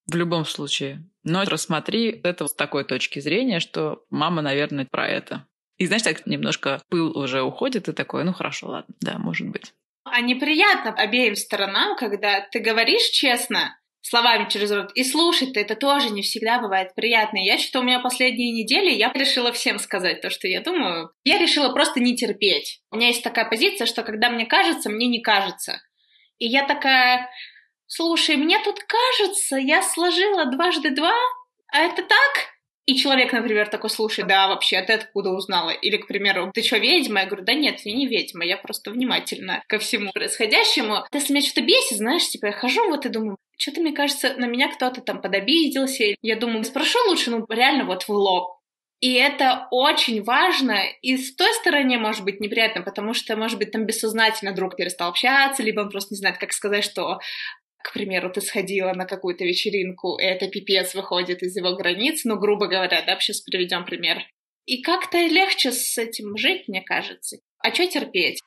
в 0.09 0.17
любом 0.17 0.45
случае. 0.45 1.05
Но 1.23 1.45
рассмотри 1.45 2.21
это 2.25 2.47
с 2.47 2.55
такой 2.55 2.85
точки 2.85 3.21
зрения, 3.21 3.61
что 3.61 4.05
мама, 4.11 4.43
наверное, 4.43 4.87
про 4.91 5.07
это. 5.07 5.47
И 5.79 5.87
знаешь, 5.87 6.03
так 6.03 6.27
немножко 6.27 6.83
пыл 6.91 7.17
уже 7.17 7.43
уходит, 7.43 7.89
и 7.89 7.93
такое, 7.93 8.25
ну 8.25 8.33
хорошо, 8.33 8.69
ладно, 8.69 8.95
да, 9.01 9.19
может 9.19 9.49
быть. 9.49 9.73
А 10.05 10.21
неприятно 10.21 10.93
обеим 10.93 11.37
сторонам, 11.37 11.97
когда 11.97 12.41
ты 12.41 12.59
говоришь 12.59 13.09
честно, 13.11 13.79
словами 14.01 14.49
через 14.49 14.71
рот, 14.73 14.91
и 14.95 15.05
слушать-то 15.05 15.61
это 15.61 15.77
тоже 15.77 16.11
не 16.11 16.23
всегда 16.23 16.61
бывает 16.61 16.95
приятно. 16.95 17.39
Я 17.39 17.59
что 17.59 17.81
у 17.81 17.83
меня 17.83 18.01
последние 18.01 18.53
недели, 18.53 18.91
я 18.91 19.13
решила 19.13 19.53
всем 19.53 19.79
сказать 19.79 20.21
то, 20.21 20.31
что 20.31 20.49
я 20.49 20.61
думаю. 20.61 21.11
Я 21.25 21.39
решила 21.39 21.73
просто 21.73 22.01
не 22.01 22.17
терпеть. 22.17 22.81
У 22.91 22.97
меня 22.97 23.09
есть 23.09 23.23
такая 23.23 23.49
позиция, 23.49 23.87
что 23.87 24.03
когда 24.03 24.31
мне 24.31 24.47
кажется, 24.47 24.91
мне 24.91 25.07
не 25.07 25.21
кажется. 25.21 25.81
И 26.39 26.47
я 26.47 26.67
такая, 26.67 27.29
слушай, 27.87 28.37
мне 28.37 28.59
тут 28.63 28.81
кажется, 28.81 29.57
я 29.57 29.83
сложила 29.83 30.47
дважды 30.47 30.91
два, 30.91 31.15
а 31.73 31.81
это 31.81 32.03
так? 32.03 32.58
И 32.89 32.97
человек, 32.97 33.35
например, 33.35 33.69
такой, 33.69 33.91
слушай, 33.91 34.25
да, 34.25 34.49
вообще, 34.49 34.81
ты 34.81 34.95
откуда 34.95 35.29
узнала? 35.29 35.69
Или, 35.69 35.99
к 35.99 36.07
примеру, 36.07 36.51
ты 36.55 36.63
что, 36.63 36.79
ведьма? 36.79 37.21
Я 37.21 37.27
говорю, 37.27 37.45
да 37.45 37.53
нет, 37.53 37.81
я 37.85 37.93
не 37.93 38.07
ведьма, 38.07 38.47
я 38.47 38.57
просто 38.57 38.91
внимательна 38.91 39.63
ко 39.69 39.79
всему 39.79 40.11
происходящему. 40.11 41.05
Если 41.13 41.35
меня 41.35 41.43
что-то 41.43 41.61
бесит, 41.61 41.99
знаешь, 41.99 42.27
типа, 42.31 42.47
я 42.47 42.53
хожу 42.53 42.89
вот 42.89 43.05
и 43.05 43.11
думаю, 43.11 43.37
что-то, 43.59 43.83
мне 43.83 43.93
кажется, 43.93 44.33
на 44.39 44.47
меня 44.47 44.73
кто-то 44.73 45.03
там 45.03 45.21
подобиделся. 45.21 46.03
Я 46.23 46.37
думаю, 46.37 46.65
спрошу 46.65 46.99
лучше, 47.09 47.31
ну, 47.31 47.45
реально 47.51 47.85
вот 47.85 48.05
в 48.05 48.09
лоб. 48.09 48.59
И 49.01 49.13
это 49.13 49.69
очень 49.71 50.25
важно. 50.25 50.79
И 51.03 51.19
с 51.19 51.37
той 51.37 51.53
стороны 51.55 51.99
может 51.99 52.25
быть 52.25 52.41
неприятно, 52.41 52.83
потому 52.83 53.15
что, 53.15 53.37
может 53.37 53.59
быть, 53.59 53.71
там 53.71 53.85
бессознательно 53.85 54.53
друг 54.53 54.77
перестал 54.77 55.11
общаться, 55.11 55.63
либо 55.63 55.81
он 55.81 55.91
просто 55.91 56.15
не 56.15 56.19
знает, 56.19 56.39
как 56.39 56.53
сказать, 56.53 56.85
что 56.85 57.21
к 57.83 57.93
примеру, 57.93 58.31
ты 58.31 58.41
сходила 58.41 58.93
на 58.93 59.07
какую-то 59.07 59.45
вечеринку, 59.45 60.19
и 60.19 60.25
это 60.25 60.49
пипец 60.49 60.95
выходит 60.95 61.43
из 61.43 61.57
его 61.57 61.75
границ, 61.75 62.25
ну, 62.25 62.37
грубо 62.37 62.67
говоря, 62.67 63.03
да, 63.03 63.19
сейчас 63.19 63.41
приведем 63.41 63.85
пример. 63.85 64.19
И 64.67 64.83
как-то 64.83 65.19
легче 65.19 65.73
с 65.73 65.97
этим 65.97 66.37
жить, 66.37 66.69
мне 66.69 66.83
кажется. 66.83 67.39
А 67.61 67.73
что 67.73 67.87
терпеть? 67.87 68.41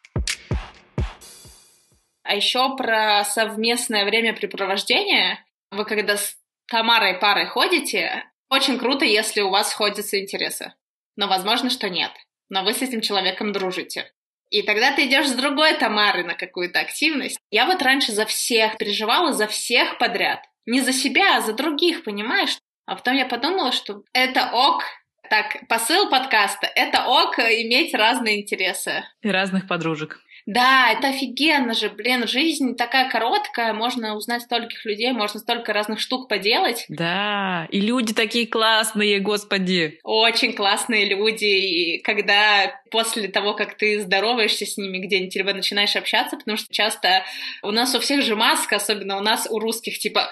А 2.23 2.35
еще 2.35 2.75
про 2.75 3.23
совместное 3.25 4.05
времяпрепровождение. 4.05 5.43
Вы 5.71 5.85
когда 5.85 6.17
с 6.17 6.37
Тамарой 6.67 7.19
парой 7.19 7.47
ходите, 7.47 8.23
очень 8.49 8.77
круто, 8.77 9.03
если 9.05 9.41
у 9.41 9.49
вас 9.49 9.71
сходятся 9.71 10.19
интересы. 10.19 10.73
Но 11.15 11.27
возможно, 11.27 11.69
что 11.69 11.89
нет. 11.89 12.11
Но 12.49 12.63
вы 12.63 12.73
с 12.73 12.81
этим 12.81 13.01
человеком 13.01 13.51
дружите. 13.51 14.11
И 14.51 14.63
тогда 14.63 14.91
ты 14.91 15.05
идешь 15.05 15.27
с 15.27 15.33
другой 15.33 15.73
Тамарой 15.75 16.25
на 16.25 16.35
какую-то 16.35 16.79
активность. 16.79 17.39
Я 17.51 17.65
вот 17.65 17.81
раньше 17.81 18.11
за 18.11 18.25
всех 18.25 18.77
переживала, 18.77 19.31
за 19.31 19.47
всех 19.47 19.97
подряд. 19.97 20.41
Не 20.65 20.81
за 20.81 20.91
себя, 20.91 21.37
а 21.37 21.41
за 21.41 21.53
других, 21.53 22.03
понимаешь? 22.03 22.57
А 22.85 22.95
потом 22.95 23.15
я 23.15 23.25
подумала, 23.25 23.71
что 23.71 24.03
это 24.13 24.51
ок. 24.51 24.83
Так, 25.29 25.65
посыл 25.69 26.09
подкаста— 26.09 26.67
это 26.75 27.05
ок 27.05 27.39
иметь 27.39 27.93
разные 27.93 28.41
интересы. 28.41 29.05
И 29.21 29.29
разных 29.29 29.69
подружек. 29.69 30.19
Да, 30.45 30.91
это 30.91 31.09
офигенно 31.09 31.73
же, 31.73 31.89
блин, 31.89 32.27
жизнь 32.27 32.75
такая 32.75 33.09
короткая, 33.09 33.73
можно 33.73 34.15
узнать 34.15 34.43
стольких 34.43 34.85
людей, 34.85 35.11
можно 35.11 35.39
столько 35.39 35.73
разных 35.73 35.99
штук 35.99 36.27
поделать. 36.27 36.85
Да, 36.89 37.67
и 37.71 37.79
люди 37.79 38.13
такие 38.13 38.47
классные, 38.47 39.19
господи. 39.19 39.99
Очень 40.03 40.53
классные 40.53 41.05
люди, 41.05 41.45
и 41.45 42.01
когда 42.01 42.79
после 42.89 43.27
того, 43.27 43.53
как 43.53 43.77
ты 43.77 44.01
здороваешься 44.01 44.65
с 44.65 44.77
ними 44.77 44.99
где-нибудь, 44.99 45.35
либо 45.35 45.53
начинаешь 45.53 45.95
общаться, 45.95 46.37
потому 46.37 46.57
что 46.57 46.73
часто 46.73 47.23
у 47.63 47.71
нас 47.71 47.93
у 47.95 47.99
всех 47.99 48.23
же 48.23 48.35
маска, 48.35 48.77
особенно 48.77 49.17
у 49.17 49.21
нас, 49.21 49.47
у 49.49 49.59
русских, 49.59 49.99
типа 49.99 50.31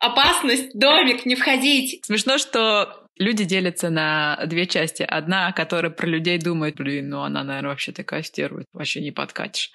опасность, 0.00 0.78
домик, 0.78 1.24
не 1.24 1.34
входить. 1.34 2.04
Смешно, 2.04 2.38
что 2.38 3.03
люди 3.18 3.44
делятся 3.44 3.90
на 3.90 4.40
две 4.46 4.66
части. 4.66 5.02
Одна, 5.02 5.52
которая 5.52 5.90
про 5.90 6.06
людей 6.06 6.38
думает, 6.38 6.76
блин, 6.76 7.08
ну 7.08 7.22
она, 7.22 7.44
наверное, 7.44 7.70
вообще 7.70 7.92
такая 7.92 8.22
стерва, 8.22 8.64
вообще 8.72 9.00
не 9.00 9.10
подкатишь. 9.10 9.70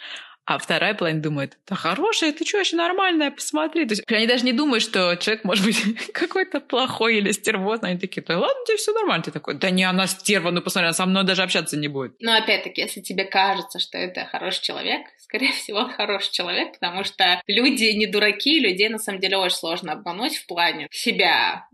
А 0.49 0.57
вторая 0.57 0.95
половина 0.95 1.21
думает, 1.21 1.59
да 1.67 1.75
хорошая, 1.75 2.31
ты 2.33 2.43
что, 2.43 2.57
вообще 2.57 2.75
нормальная, 2.75 3.29
посмотри. 3.29 3.85
То 3.85 3.91
есть 3.91 4.03
они 4.11 4.25
даже 4.25 4.43
не 4.45 4.51
думают, 4.51 4.81
что 4.81 5.15
человек 5.17 5.43
может 5.43 5.63
быть 5.63 6.11
какой-то 6.11 6.59
плохой 6.59 7.17
или 7.17 7.31
стервозный. 7.31 7.91
Они 7.91 7.99
такие, 7.99 8.23
да 8.23 8.39
ладно, 8.39 8.63
тебе 8.65 8.77
все 8.77 8.91
нормально. 8.93 9.23
Ты 9.23 9.29
такой, 9.29 9.59
да 9.59 9.69
не, 9.69 9.83
она 9.83 10.07
стерва, 10.07 10.49
ну 10.49 10.63
посмотри, 10.63 10.87
она 10.87 10.93
со 10.93 11.05
мной 11.05 11.23
даже 11.23 11.43
общаться 11.43 11.77
не 11.77 11.87
будет. 11.87 12.15
Но 12.19 12.35
опять-таки, 12.35 12.81
если 12.81 12.99
тебе 13.01 13.25
кажется, 13.25 13.77
что 13.77 13.99
это 13.99 14.25
хороший 14.25 14.63
человек, 14.63 15.01
скорее 15.19 15.51
всего, 15.53 15.87
хороший 15.87 16.31
человек, 16.31 16.73
потому 16.73 17.03
что 17.03 17.39
люди 17.45 17.85
не 17.93 18.07
дураки, 18.07 18.59
людей 18.59 18.89
на 18.89 18.97
самом 18.97 19.19
деле 19.19 19.37
очень 19.37 19.55
сложно 19.55 19.91
обмануть 19.91 20.35
в 20.37 20.47
плане 20.47 20.87
себя 20.89 21.67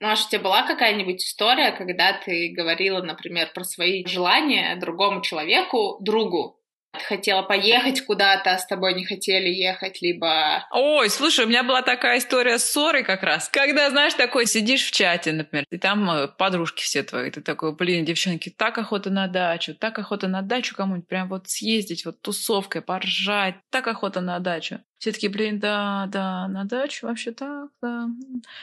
может, 0.00 0.26
у 0.26 0.30
тебя 0.30 0.42
была 0.42 0.66
какая-нибудь 0.66 1.22
история, 1.22 1.72
когда 1.72 2.12
ты 2.12 2.52
говорила, 2.54 3.00
например, 3.02 3.50
про 3.54 3.64
свои 3.64 4.04
желания 4.06 4.76
другому 4.76 5.22
человеку, 5.22 5.98
другу, 6.00 6.60
хотела 7.02 7.42
поехать 7.42 8.04
куда-то, 8.04 8.52
а 8.52 8.58
с 8.58 8.66
тобой 8.66 8.94
не 8.94 9.04
хотели 9.04 9.48
ехать, 9.48 10.00
либо... 10.02 10.66
Ой, 10.70 11.10
слушай, 11.10 11.44
у 11.44 11.48
меня 11.48 11.62
была 11.62 11.82
такая 11.82 12.18
история 12.18 12.58
с 12.58 12.70
ссорой 12.70 13.04
как 13.04 13.22
раз. 13.22 13.48
Когда, 13.48 13.90
знаешь, 13.90 14.14
такой 14.14 14.46
сидишь 14.46 14.86
в 14.86 14.90
чате, 14.92 15.32
например, 15.32 15.64
и 15.70 15.78
там 15.78 16.10
э, 16.10 16.28
подружки 16.28 16.82
все 16.82 17.02
твои, 17.02 17.30
ты 17.30 17.40
такой, 17.40 17.74
блин, 17.74 18.04
девчонки, 18.04 18.50
так 18.50 18.78
охота 18.78 19.10
на 19.10 19.26
дачу, 19.26 19.74
так 19.74 19.98
охота 19.98 20.28
на 20.28 20.42
дачу 20.42 20.74
кому-нибудь 20.76 21.08
прям 21.08 21.28
вот 21.28 21.48
съездить, 21.48 22.04
вот 22.04 22.20
тусовкой, 22.22 22.82
поржать, 22.82 23.56
так 23.70 23.86
охота 23.86 24.20
на 24.20 24.38
дачу. 24.38 24.80
Все 25.04 25.12
таки 25.12 25.28
блин, 25.28 25.58
да, 25.58 26.06
да, 26.08 26.48
на 26.48 26.64
дачу 26.64 27.06
вообще 27.06 27.30
так, 27.32 27.68
да. 27.82 28.06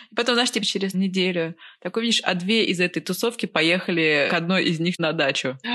И 0.10 0.16
потом, 0.16 0.34
знаешь, 0.34 0.50
типа 0.50 0.66
через 0.66 0.96
неделю 0.96 1.56
такой 1.80 2.02
видишь, 2.02 2.22
а 2.24 2.34
две 2.34 2.66
из 2.66 2.80
этой 2.80 3.00
тусовки 3.00 3.46
поехали 3.46 4.28
к 4.28 4.34
одной 4.34 4.64
из 4.64 4.80
них 4.80 4.98
на 4.98 5.14
дачу. 5.14 5.60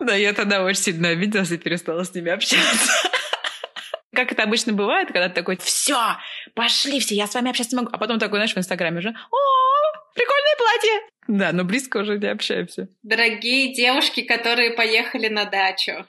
Да, 0.00 0.14
я 0.14 0.32
тогда 0.32 0.64
очень 0.64 0.80
сильно 0.80 1.08
обиделась 1.10 1.50
и 1.50 1.58
перестала 1.58 2.02
с 2.04 2.14
ними 2.14 2.30
общаться. 2.30 3.10
Как 4.14 4.32
это 4.32 4.44
обычно 4.44 4.72
бывает, 4.72 5.08
когда 5.08 5.28
ты 5.28 5.34
такой, 5.34 5.58
все, 5.58 6.16
пошли 6.54 6.98
все, 7.00 7.14
я 7.14 7.26
с 7.26 7.34
вами 7.34 7.50
общаться 7.50 7.76
не 7.76 7.82
могу. 7.82 7.90
А 7.92 7.98
потом 7.98 8.18
такой, 8.18 8.38
знаешь, 8.38 8.54
в 8.54 8.58
Инстаграме 8.58 9.00
уже, 9.00 9.10
о, 9.10 10.14
прикольное 10.14 10.56
платье. 10.56 11.00
Да, 11.26 11.52
но 11.52 11.64
близко 11.64 11.98
уже 11.98 12.18
не 12.18 12.28
общаемся. 12.28 12.88
Дорогие 13.02 13.74
девушки, 13.74 14.22
которые 14.22 14.70
поехали 14.70 15.28
на 15.28 15.44
дачу, 15.44 16.06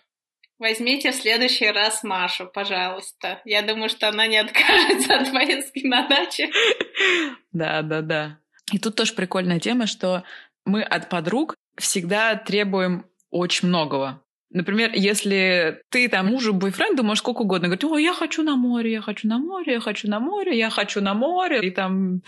возьмите 0.60 1.12
в 1.12 1.16
следующий 1.16 1.70
раз 1.72 2.04
Машу, 2.04 2.48
пожалуйста. 2.54 3.42
Я 3.46 3.62
думаю, 3.62 3.90
что 3.90 4.10
она 4.10 4.28
не 4.28 4.38
откажется 4.38 5.16
от 5.16 5.32
поездки 5.32 5.86
на 5.86 6.08
даче. 6.08 6.52
Да, 7.52 7.82
да, 7.82 8.02
да. 8.02 8.38
И 8.72 8.78
тут 8.78 8.96
тоже 8.96 9.14
прикольная 9.14 9.60
тема, 9.60 9.88
что 9.88 10.24
мы 10.66 10.84
от 10.84 11.10
подруг 11.10 11.56
всегда 11.78 12.36
требуем 12.36 13.06
очень 13.32 13.68
многого. 13.70 14.22
Например, 14.52 14.92
если 14.96 15.84
ты 15.90 16.10
там 16.10 16.28
мужу, 16.28 16.54
бойфренду 16.54 17.04
можешь 17.04 17.20
сколько 17.20 17.42
угодно 17.42 17.68
говорить, 17.68 17.84
ой, 17.84 18.04
я 18.04 18.14
хочу 18.14 18.42
на 18.42 18.56
море, 18.56 18.92
я 18.94 19.02
хочу 19.02 19.28
на 19.28 19.38
море, 19.38 19.74
я 19.74 19.80
хочу 19.80 20.10
на 20.10 20.20
море, 20.20 20.58
я 20.58 20.70
хочу 20.72 21.02
на 21.02 21.14
море, 21.14 21.62
и 21.62 21.70
там 21.70 22.22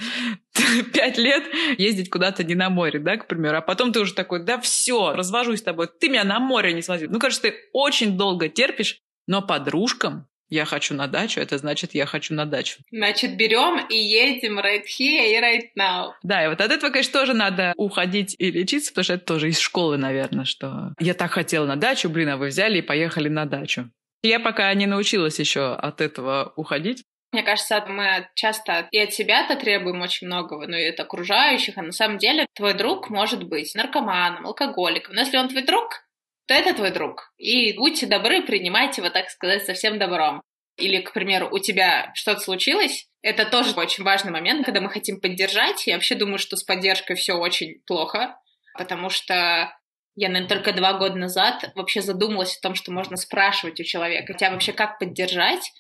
пять 0.94 1.18
лет 1.18 1.44
ездить 1.80 2.12
куда-то 2.12 2.44
не 2.44 2.54
на 2.54 2.70
море, 2.70 3.00
да, 3.00 3.18
к 3.18 3.28
примеру, 3.28 3.58
а 3.58 3.62
потом 3.62 3.92
ты 3.92 4.00
уже 4.00 4.13
такой, 4.13 4.44
да 4.46 4.60
все, 4.60 5.13
развожусь 5.13 5.60
с 5.60 5.63
тобой, 5.63 5.88
ты 5.88 6.10
меня 6.10 6.24
на 6.24 6.40
море 6.40 6.74
не 6.74 6.84
свозил. 6.84 7.10
Ну, 7.10 7.18
кажется, 7.18 7.44
ты 7.44 7.56
очень 7.74 8.18
долго 8.18 8.50
терпишь, 8.50 9.00
но 9.25 9.42
подружкам 9.42 10.28
я 10.51 10.65
хочу 10.65 10.93
на 10.93 11.08
дачу, 11.08 11.39
это 11.39 11.58
значит, 11.58 11.96
я 11.96 12.05
хочу 12.05 12.34
на 12.34 12.46
дачу. 12.46 12.79
Значит, 12.91 13.38
берем 13.38 13.84
и 13.88 13.96
едем 13.96 14.60
right 14.60 14.84
here 14.84 15.31
и 15.31 15.39
right 15.39 15.70
now. 15.79 16.12
Да, 16.22 16.43
и 16.43 16.50
вот 16.50 16.62
от 16.62 16.72
этого, 16.72 16.91
конечно, 16.91 17.13
тоже 17.20 17.34
надо 17.34 17.74
уходить 17.77 18.36
и 18.38 18.51
лечиться, 18.51 18.91
потому 18.91 19.03
что 19.05 19.13
это 19.13 19.25
тоже 19.25 19.50
из 19.50 19.60
школы, 19.60 19.98
наверное, 19.98 20.46
что 20.46 20.93
я 21.00 21.13
так 21.13 21.31
хотела 21.31 21.65
на 21.65 21.77
дачу, 21.77 22.10
блин, 22.10 22.29
а 22.29 22.38
вы 22.38 22.48
взяли 22.48 22.79
и 22.79 22.81
поехали 22.81 23.29
на 23.29 23.46
дачу. 23.46 23.89
Я 24.24 24.39
пока 24.39 24.72
не 24.74 24.86
научилась 24.86 25.39
еще 25.39 25.74
от 25.74 26.01
этого 26.01 26.53
уходить. 26.55 27.03
Мне 27.31 27.43
кажется, 27.43 27.84
мы 27.88 28.27
часто 28.36 28.89
и 28.91 29.00
от 29.00 29.13
себя-то 29.13 29.55
требуем 29.55 30.01
очень 30.01 30.27
многого, 30.27 30.67
но 30.67 30.77
и 30.77 30.89
от 30.89 31.00
окружающих. 31.00 31.77
А 31.77 31.81
на 31.81 31.93
самом 31.93 32.17
деле 32.17 32.46
твой 32.53 32.74
друг 32.74 33.10
может 33.10 33.48
быть 33.48 33.74
наркоманом, 33.74 34.46
алкоголиком. 34.46 35.15
Но 35.15 35.22
если 35.22 35.38
он 35.38 35.48
твой 35.48 35.63
друг, 35.63 36.03
то 36.51 36.55
это 36.55 36.74
твой 36.74 36.91
друг. 36.91 37.31
И 37.38 37.72
будьте 37.77 38.08
добры, 38.08 38.41
принимайте 38.41 39.00
его, 39.00 39.10
так 39.10 39.29
сказать, 39.29 39.65
со 39.65 39.74
всем 39.74 39.98
добром. 39.98 40.41
Или, 40.75 41.00
к 41.00 41.13
примеру, 41.13 41.48
у 41.50 41.60
тебя 41.60 42.12
что-то 42.13 42.41
случилось, 42.41 43.08
это 43.22 43.46
тоже 43.46 43.72
очень 43.77 44.03
важный 44.03 44.34
момент, 44.34 44.65
когда 44.65 44.81
мы 44.81 44.89
хотим 44.89 45.22
поддержать. 45.22 45.88
Я 45.88 45.93
вообще 45.93 46.13
думаю, 46.13 46.39
что 46.39 46.58
с 46.58 46.63
поддержкой 46.63 47.15
все 47.15 47.36
очень 47.36 47.81
плохо, 47.88 48.38
потому 48.77 49.10
что 49.10 49.74
я, 50.15 50.27
наверное, 50.27 50.50
только 50.50 50.74
два 50.74 50.91
года 50.98 51.15
назад 51.15 51.72
вообще 51.74 52.01
задумалась 52.01 52.58
о 52.58 52.62
том, 52.62 52.75
что 52.75 52.91
можно 52.91 53.15
спрашивать 53.15 53.79
у 53.79 53.86
человека, 53.86 54.34
тебя 54.34 54.51
вообще 54.51 54.74
как 54.74 55.00
поддержать, 55.00 55.72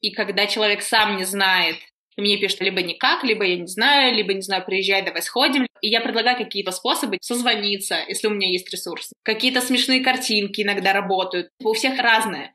и 0.00 0.12
когда 0.12 0.46
человек 0.46 0.82
сам 0.82 1.16
не 1.16 1.24
знает, 1.24 1.78
и 2.16 2.20
мне 2.20 2.36
пишут 2.36 2.60
либо 2.60 2.80
никак, 2.80 3.24
либо 3.24 3.44
я 3.44 3.56
не 3.56 3.66
знаю, 3.66 4.14
либо 4.14 4.34
не 4.34 4.42
знаю, 4.42 4.64
приезжай, 4.64 5.02
давай 5.02 5.22
сходим. 5.22 5.66
И 5.82 5.88
я 5.88 6.00
предлагаю 6.00 6.38
какие-то 6.38 6.70
способы 6.70 7.18
созвониться, 7.20 7.98
если 8.08 8.28
у 8.28 8.30
меня 8.30 8.48
есть 8.48 8.72
ресурс. 8.72 9.12
Какие-то 9.24 9.60
смешные 9.60 10.02
картинки 10.02 10.62
иногда 10.62 10.92
работают. 10.92 11.48
У 11.62 11.74
всех 11.74 11.98
разное. 11.98 12.54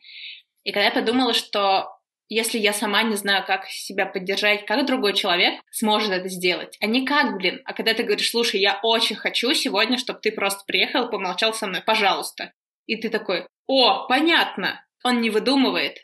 И 0.63 0.71
когда 0.71 0.85
я 0.85 0.91
подумала, 0.91 1.33
что 1.33 1.89
если 2.29 2.57
я 2.57 2.73
сама 2.73 3.03
не 3.03 3.15
знаю, 3.15 3.45
как 3.45 3.67
себя 3.67 4.05
поддержать, 4.05 4.65
как 4.65 4.85
другой 4.85 5.13
человек 5.13 5.61
сможет 5.71 6.11
это 6.11 6.29
сделать. 6.29 6.77
А 6.81 6.85
не 6.85 7.05
как, 7.05 7.37
блин. 7.37 7.61
А 7.65 7.73
когда 7.73 7.93
ты 7.93 8.03
говоришь, 8.03 8.31
слушай, 8.31 8.59
я 8.59 8.79
очень 8.81 9.15
хочу 9.15 9.53
сегодня, 9.53 9.97
чтобы 9.97 10.19
ты 10.19 10.31
просто 10.31 10.63
приехал 10.65 11.09
помолчал 11.09 11.53
со 11.53 11.67
мной, 11.67 11.81
пожалуйста. 11.81 12.53
И 12.85 12.95
ты 12.95 13.09
такой, 13.09 13.45
о, 13.67 14.07
понятно. 14.07 14.83
Он 15.03 15.21
не 15.21 15.29
выдумывает. 15.29 15.97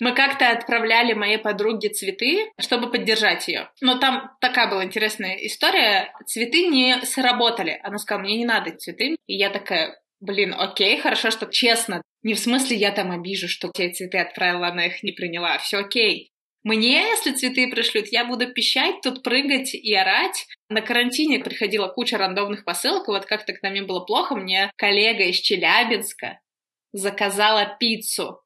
Мы 0.00 0.14
как-то 0.14 0.50
отправляли 0.50 1.12
моей 1.12 1.38
подруге 1.38 1.88
цветы, 1.88 2.50
чтобы 2.58 2.90
поддержать 2.90 3.46
ее. 3.48 3.70
Но 3.80 3.98
там 3.98 4.32
такая 4.40 4.68
была 4.68 4.84
интересная 4.84 5.36
история. 5.36 6.12
Цветы 6.26 6.66
не 6.66 7.00
сработали. 7.04 7.80
Она 7.82 7.98
сказала, 7.98 8.22
мне 8.22 8.38
не 8.38 8.44
надо 8.44 8.76
цветы. 8.76 9.16
И 9.26 9.34
я 9.34 9.50
такая, 9.50 10.00
блин, 10.20 10.54
окей, 10.56 10.98
хорошо, 10.98 11.30
что 11.30 11.46
честно. 11.46 12.02
Не 12.22 12.34
в 12.34 12.38
смысле 12.38 12.76
я 12.76 12.90
там 12.90 13.12
обижу, 13.12 13.48
что 13.48 13.70
те 13.72 13.90
цветы 13.90 14.18
отправила, 14.18 14.68
она 14.68 14.86
их 14.86 15.02
не 15.02 15.12
приняла. 15.12 15.58
Все 15.58 15.78
окей. 15.78 16.30
Мне, 16.64 17.10
если 17.10 17.32
цветы 17.32 17.70
пришлют, 17.70 18.06
я 18.06 18.24
буду 18.24 18.50
пищать, 18.50 19.02
тут 19.02 19.22
прыгать 19.22 19.74
и 19.74 19.94
орать. 19.94 20.46
На 20.70 20.80
карантине 20.80 21.40
приходила 21.40 21.88
куча 21.88 22.16
рандомных 22.16 22.64
посылок, 22.64 23.06
и 23.06 23.10
вот 23.10 23.26
как-то 23.26 23.52
к 23.52 23.62
нам 23.62 23.86
было 23.86 24.00
плохо, 24.00 24.34
мне 24.34 24.70
коллега 24.76 25.24
из 25.24 25.36
Челябинска 25.36 26.40
заказала 26.92 27.76
пиццу 27.78 28.40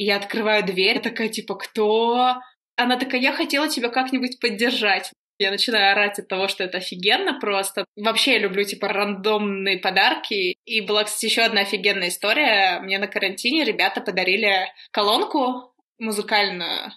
и 0.00 0.04
я 0.04 0.16
открываю 0.16 0.64
дверь, 0.64 1.00
такая, 1.00 1.28
типа, 1.28 1.56
кто? 1.56 2.36
Она 2.74 2.96
такая, 2.96 3.20
я 3.20 3.32
хотела 3.32 3.68
тебя 3.68 3.90
как-нибудь 3.90 4.40
поддержать. 4.40 5.12
Я 5.38 5.50
начинаю 5.50 5.92
орать 5.92 6.18
от 6.18 6.26
того, 6.26 6.48
что 6.48 6.64
это 6.64 6.78
офигенно 6.78 7.38
просто. 7.38 7.84
Вообще 7.96 8.32
я 8.32 8.38
люблю, 8.38 8.64
типа, 8.64 8.88
рандомные 8.88 9.76
подарки. 9.76 10.56
И 10.64 10.80
была, 10.80 11.04
кстати, 11.04 11.26
еще 11.26 11.42
одна 11.42 11.60
офигенная 11.60 12.08
история. 12.08 12.80
Мне 12.80 12.98
на 12.98 13.08
карантине 13.08 13.62
ребята 13.62 14.00
подарили 14.00 14.72
колонку 14.90 15.74
музыкальную. 15.98 16.92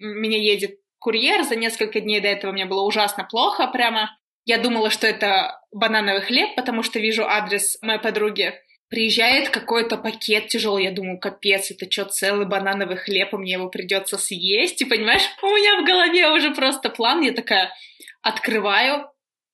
Меня 0.00 0.38
едет 0.38 0.80
курьер. 0.98 1.44
За 1.44 1.54
несколько 1.54 2.00
дней 2.00 2.18
до 2.18 2.26
этого 2.26 2.50
мне 2.50 2.66
было 2.66 2.82
ужасно 2.82 3.22
плохо 3.22 3.68
прямо. 3.68 4.18
Я 4.46 4.58
думала, 4.58 4.90
что 4.90 5.06
это 5.06 5.60
банановый 5.70 6.22
хлеб, 6.22 6.56
потому 6.56 6.82
что 6.82 6.98
вижу 6.98 7.24
адрес 7.24 7.78
моей 7.82 8.00
подруги. 8.00 8.52
Приезжает 8.88 9.50
какой-то 9.50 9.98
пакет 9.98 10.48
тяжелый, 10.48 10.84
я 10.84 10.90
думаю, 10.90 11.18
капец, 11.18 11.70
это 11.70 11.90
что, 11.90 12.06
целый 12.06 12.46
банановый 12.46 12.96
хлеб, 12.96 13.34
и 13.34 13.36
мне 13.36 13.52
его 13.52 13.68
придется 13.68 14.16
съесть, 14.16 14.80
и 14.80 14.86
понимаешь, 14.86 15.22
у 15.42 15.46
меня 15.46 15.80
в 15.80 15.84
голове 15.84 16.30
уже 16.30 16.52
просто 16.54 16.88
план, 16.88 17.20
я 17.22 17.32
такая 17.32 17.72
открываю, 18.22 19.10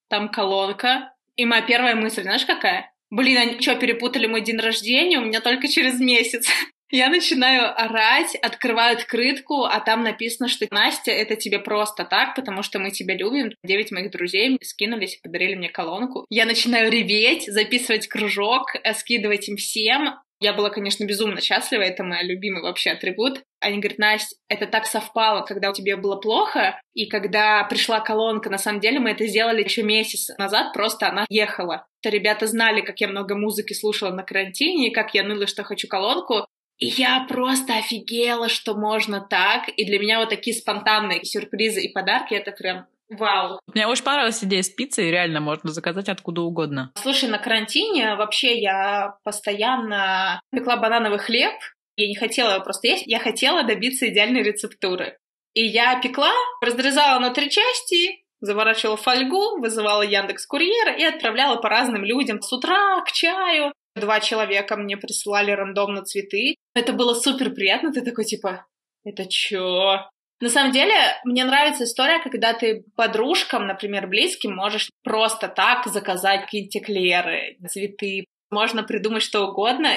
там 0.09 0.29
колонка, 0.29 1.13
и 1.37 1.47
моя 1.47 1.63
первая 1.63 1.97
мысль, 1.97 2.23
знаешь, 2.23 2.45
какая? 2.45 2.93
Блин, 3.11 3.39
они 3.39 3.61
что, 3.61 3.75
перепутали 3.77 4.27
мой 4.27 4.41
день 4.41 4.59
рождения? 4.59 5.19
У 5.19 5.25
меня 5.25 5.41
только 5.41 5.69
через 5.69 6.01
месяц. 6.01 6.49
Я 6.91 7.09
начинаю 7.09 7.73
орать, 7.79 8.35
открываю 8.37 8.97
открытку, 8.97 9.65
а 9.65 9.81
там 9.81 10.03
написано, 10.03 10.49
что 10.49 10.67
Настя, 10.71 11.11
это 11.11 11.35
тебе 11.35 11.59
просто 11.59 12.05
так, 12.05 12.35
потому 12.35 12.63
что 12.63 12.79
мы 12.79 12.91
тебя 12.91 13.17
любим. 13.17 13.53
Девять 13.65 13.91
моих 13.91 14.11
друзей 14.11 14.59
скинулись 14.63 15.17
и 15.17 15.21
подарили 15.23 15.55
мне 15.55 15.71
колонку. 15.71 16.27
Я 16.29 16.45
начинаю 16.45 16.91
реветь, 16.91 17.47
записывать 17.47 18.07
кружок, 18.07 18.77
э, 18.83 18.93
скидывать 18.95 19.49
им 19.49 19.57
всем. 19.57 20.21
Я 20.41 20.53
была, 20.53 20.69
конечно, 20.69 21.05
безумно 21.05 21.41
счастлива, 21.41 21.81
это 21.81 22.05
мой 22.05 22.23
любимый 22.23 22.63
вообще 22.63 22.91
атрибут. 22.91 23.43
Они 23.61 23.79
говорят, 23.79 23.99
Настя, 23.99 24.37
это 24.49 24.67
так 24.67 24.85
совпало, 24.85 25.43
когда 25.43 25.71
у 25.71 25.73
тебя 25.73 25.97
было 25.97 26.17
плохо, 26.17 26.79
и 26.93 27.07
когда 27.07 27.65
пришла 27.65 28.01
колонка, 28.01 28.51
на 28.51 28.59
самом 28.59 28.81
деле 28.81 29.01
мы 29.01 29.13
это 29.13 29.27
сделали 29.27 29.63
еще 29.63 29.83
месяц 29.83 30.37
назад, 30.37 30.75
просто 30.75 31.09
она 31.09 31.25
ехала. 31.31 31.87
То 32.03 32.11
ребята 32.11 32.47
знали, 32.47 32.83
как 32.83 33.01
я 33.01 33.09
много 33.09 33.37
музыки 33.37 33.73
слушала 33.73 34.11
на 34.11 34.23
карантине, 34.23 34.91
как 34.91 35.15
я 35.15 35.23
ныла, 35.23 35.47
что 35.47 35.65
хочу 35.65 35.89
колонку. 35.89 36.47
И 36.79 36.87
я 36.87 37.25
просто 37.29 37.77
офигела, 37.77 38.49
что 38.49 38.75
можно 38.75 39.21
так. 39.21 39.69
И 39.69 39.85
для 39.85 39.99
меня 39.99 40.21
вот 40.21 40.31
такие 40.31 40.57
спонтанные 40.57 41.25
сюрпризы 41.25 41.83
и 41.83 41.93
подарки— 41.93 42.35
это 42.35 42.53
прям 42.53 42.87
Вау. 43.11 43.61
Мне 43.67 43.87
очень 43.87 44.03
понравилась 44.03 44.43
идея 44.43 44.63
с 44.63 44.71
пиццей, 44.71 45.11
реально 45.11 45.41
можно 45.41 45.71
заказать 45.71 46.09
откуда 46.09 46.41
угодно. 46.43 46.91
Слушай, 46.97 47.29
на 47.29 47.39
карантине 47.39 48.17
вообще 48.17 48.59
я 48.59 49.17
постоянно 49.25 50.41
пекла 50.51 50.77
банановый 50.77 51.19
хлеб. 51.19 51.53
Я 51.97 52.09
не 52.09 52.17
хотела 52.17 52.55
его 52.55 52.65
просто 52.65 52.89
есть, 52.89 53.07
я 53.07 53.21
хотела 53.21 53.63
добиться 53.63 54.09
идеальной 54.09 54.43
рецептуры. 54.43 55.19
И 55.53 55.65
я 55.65 56.01
пекла, 56.01 56.33
разрезала 56.61 57.21
на 57.21 57.31
три 57.31 57.51
части, 57.51 58.25
заворачивала 58.41 58.97
фольгу, 58.97 59.61
вызывала 59.61 60.03
Яндекс 60.03 60.47
Курьера 60.47 60.93
и 60.93 61.05
отправляла 61.05 61.57
по 61.57 61.69
разным 61.69 62.05
людям 62.05 62.43
с 62.43 62.53
утра 62.53 63.01
к 63.03 63.13
чаю. 63.13 63.73
Два 63.95 64.21
человека 64.21 64.77
мне 64.77 64.97
присылали 64.97 65.51
рандомно 65.53 66.03
цветы. 66.03 66.57
Это 66.75 66.93
было 66.93 67.15
супер 67.15 67.51
приятно. 67.51 67.93
Ты 67.93 68.03
такой, 68.03 68.25
типа, 68.25 68.67
это 69.05 69.27
чё? 69.27 70.01
На 70.41 70.49
самом 70.49 70.73
деле, 70.73 70.95
мне 71.25 71.45
нравится 71.45 71.85
история, 71.85 72.21
когда 72.21 72.53
ты 72.53 72.85
подружкам, 72.97 73.67
например, 73.67 74.09
близким, 74.09 74.55
можешь 74.57 74.91
просто 75.03 75.49
так 75.49 75.87
заказать 75.87 76.43
какие-то 76.43 76.79
эклеры, 76.81 77.57
цветы. 77.69 78.27
Можно 78.51 78.83
придумать 78.83 79.23
что 79.23 79.47
угодно. 79.47 79.91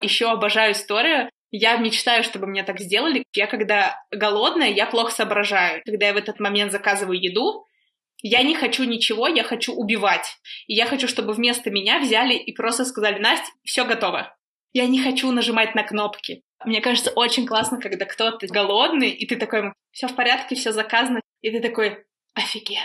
Еще 0.00 0.28
обожаю 0.30 0.72
историю. 0.72 1.30
Я 1.50 1.76
мечтаю, 1.76 2.24
чтобы 2.24 2.48
мне 2.48 2.64
так 2.64 2.80
сделали. 2.80 3.24
Я 3.34 3.46
когда 3.46 3.96
голодная, 4.10 4.70
я 4.70 4.86
плохо 4.86 5.12
соображаю. 5.12 5.82
Когда 5.84 6.08
я 6.08 6.12
в 6.12 6.16
этот 6.16 6.40
момент 6.40 6.72
заказываю 6.72 7.18
еду, 7.20 7.64
я 8.26 8.42
не 8.42 8.54
хочу 8.54 8.84
ничего, 8.84 9.28
я 9.28 9.44
хочу 9.44 9.74
убивать. 9.74 10.38
И 10.66 10.74
я 10.74 10.86
хочу, 10.86 11.06
чтобы 11.08 11.34
вместо 11.34 11.70
меня 11.70 12.00
взяли 12.00 12.34
и 12.34 12.52
просто 12.52 12.86
сказали, 12.86 13.18
Настя, 13.18 13.52
все 13.64 13.84
готово. 13.84 14.34
Я 14.72 14.86
не 14.86 14.98
хочу 14.98 15.30
нажимать 15.30 15.74
на 15.74 15.82
кнопки. 15.82 16.42
Мне 16.64 16.80
кажется, 16.80 17.10
очень 17.10 17.46
классно, 17.46 17.78
когда 17.78 18.06
кто-то 18.06 18.46
голодный, 18.46 19.10
и 19.10 19.26
ты 19.26 19.36
такой, 19.36 19.74
все 19.92 20.08
в 20.08 20.14
порядке, 20.16 20.54
все 20.54 20.72
заказано, 20.72 21.20
и 21.42 21.50
ты 21.50 21.60
такой, 21.60 21.98
офигенно. 22.32 22.80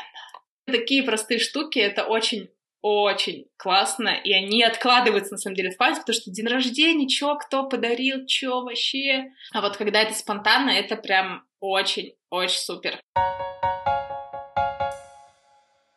Такие 0.65 1.03
простые 1.03 1.39
штуки, 1.39 1.79
это 1.79 2.03
очень 2.03 2.49
очень 2.81 3.47
классно, 3.57 4.09
и 4.09 4.31
они 4.31 4.63
откладываются, 4.63 5.33
на 5.33 5.37
самом 5.37 5.55
деле, 5.55 5.71
в 5.71 5.77
память, 5.77 5.99
потому 5.99 6.15
что 6.15 6.31
день 6.31 6.47
рождения, 6.47 7.09
чё, 7.09 7.35
кто 7.35 7.67
подарил, 7.67 8.25
чё 8.25 8.61
вообще. 8.61 9.31
А 9.51 9.59
вот 9.59 9.75
когда 9.75 10.01
это 10.01 10.13
спонтанно, 10.13 10.69
это 10.69 10.95
прям 10.95 11.43
очень-очень 11.59 12.59
супер. 12.59 13.01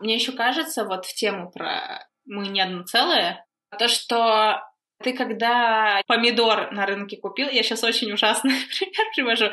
Мне 0.03 0.15
еще 0.15 0.33
кажется, 0.33 0.85
вот 0.85 1.07
в 1.07 1.15
тему 1.15 1.51
про 1.51 2.07
мы 2.25 2.49
не 2.49 2.61
одно 2.61 2.83
целое, 2.83 3.47
то, 3.79 3.87
что 3.87 4.61
ты 5.03 5.13
когда 5.13 6.01
помидор 6.07 6.73
на 6.73 6.87
рынке 6.87 7.17
купил, 7.17 7.49
я 7.49 7.63
сейчас 7.63 7.85
очень 7.85 8.13
ужасный 8.13 8.53
пример 8.79 9.07
привожу, 9.15 9.47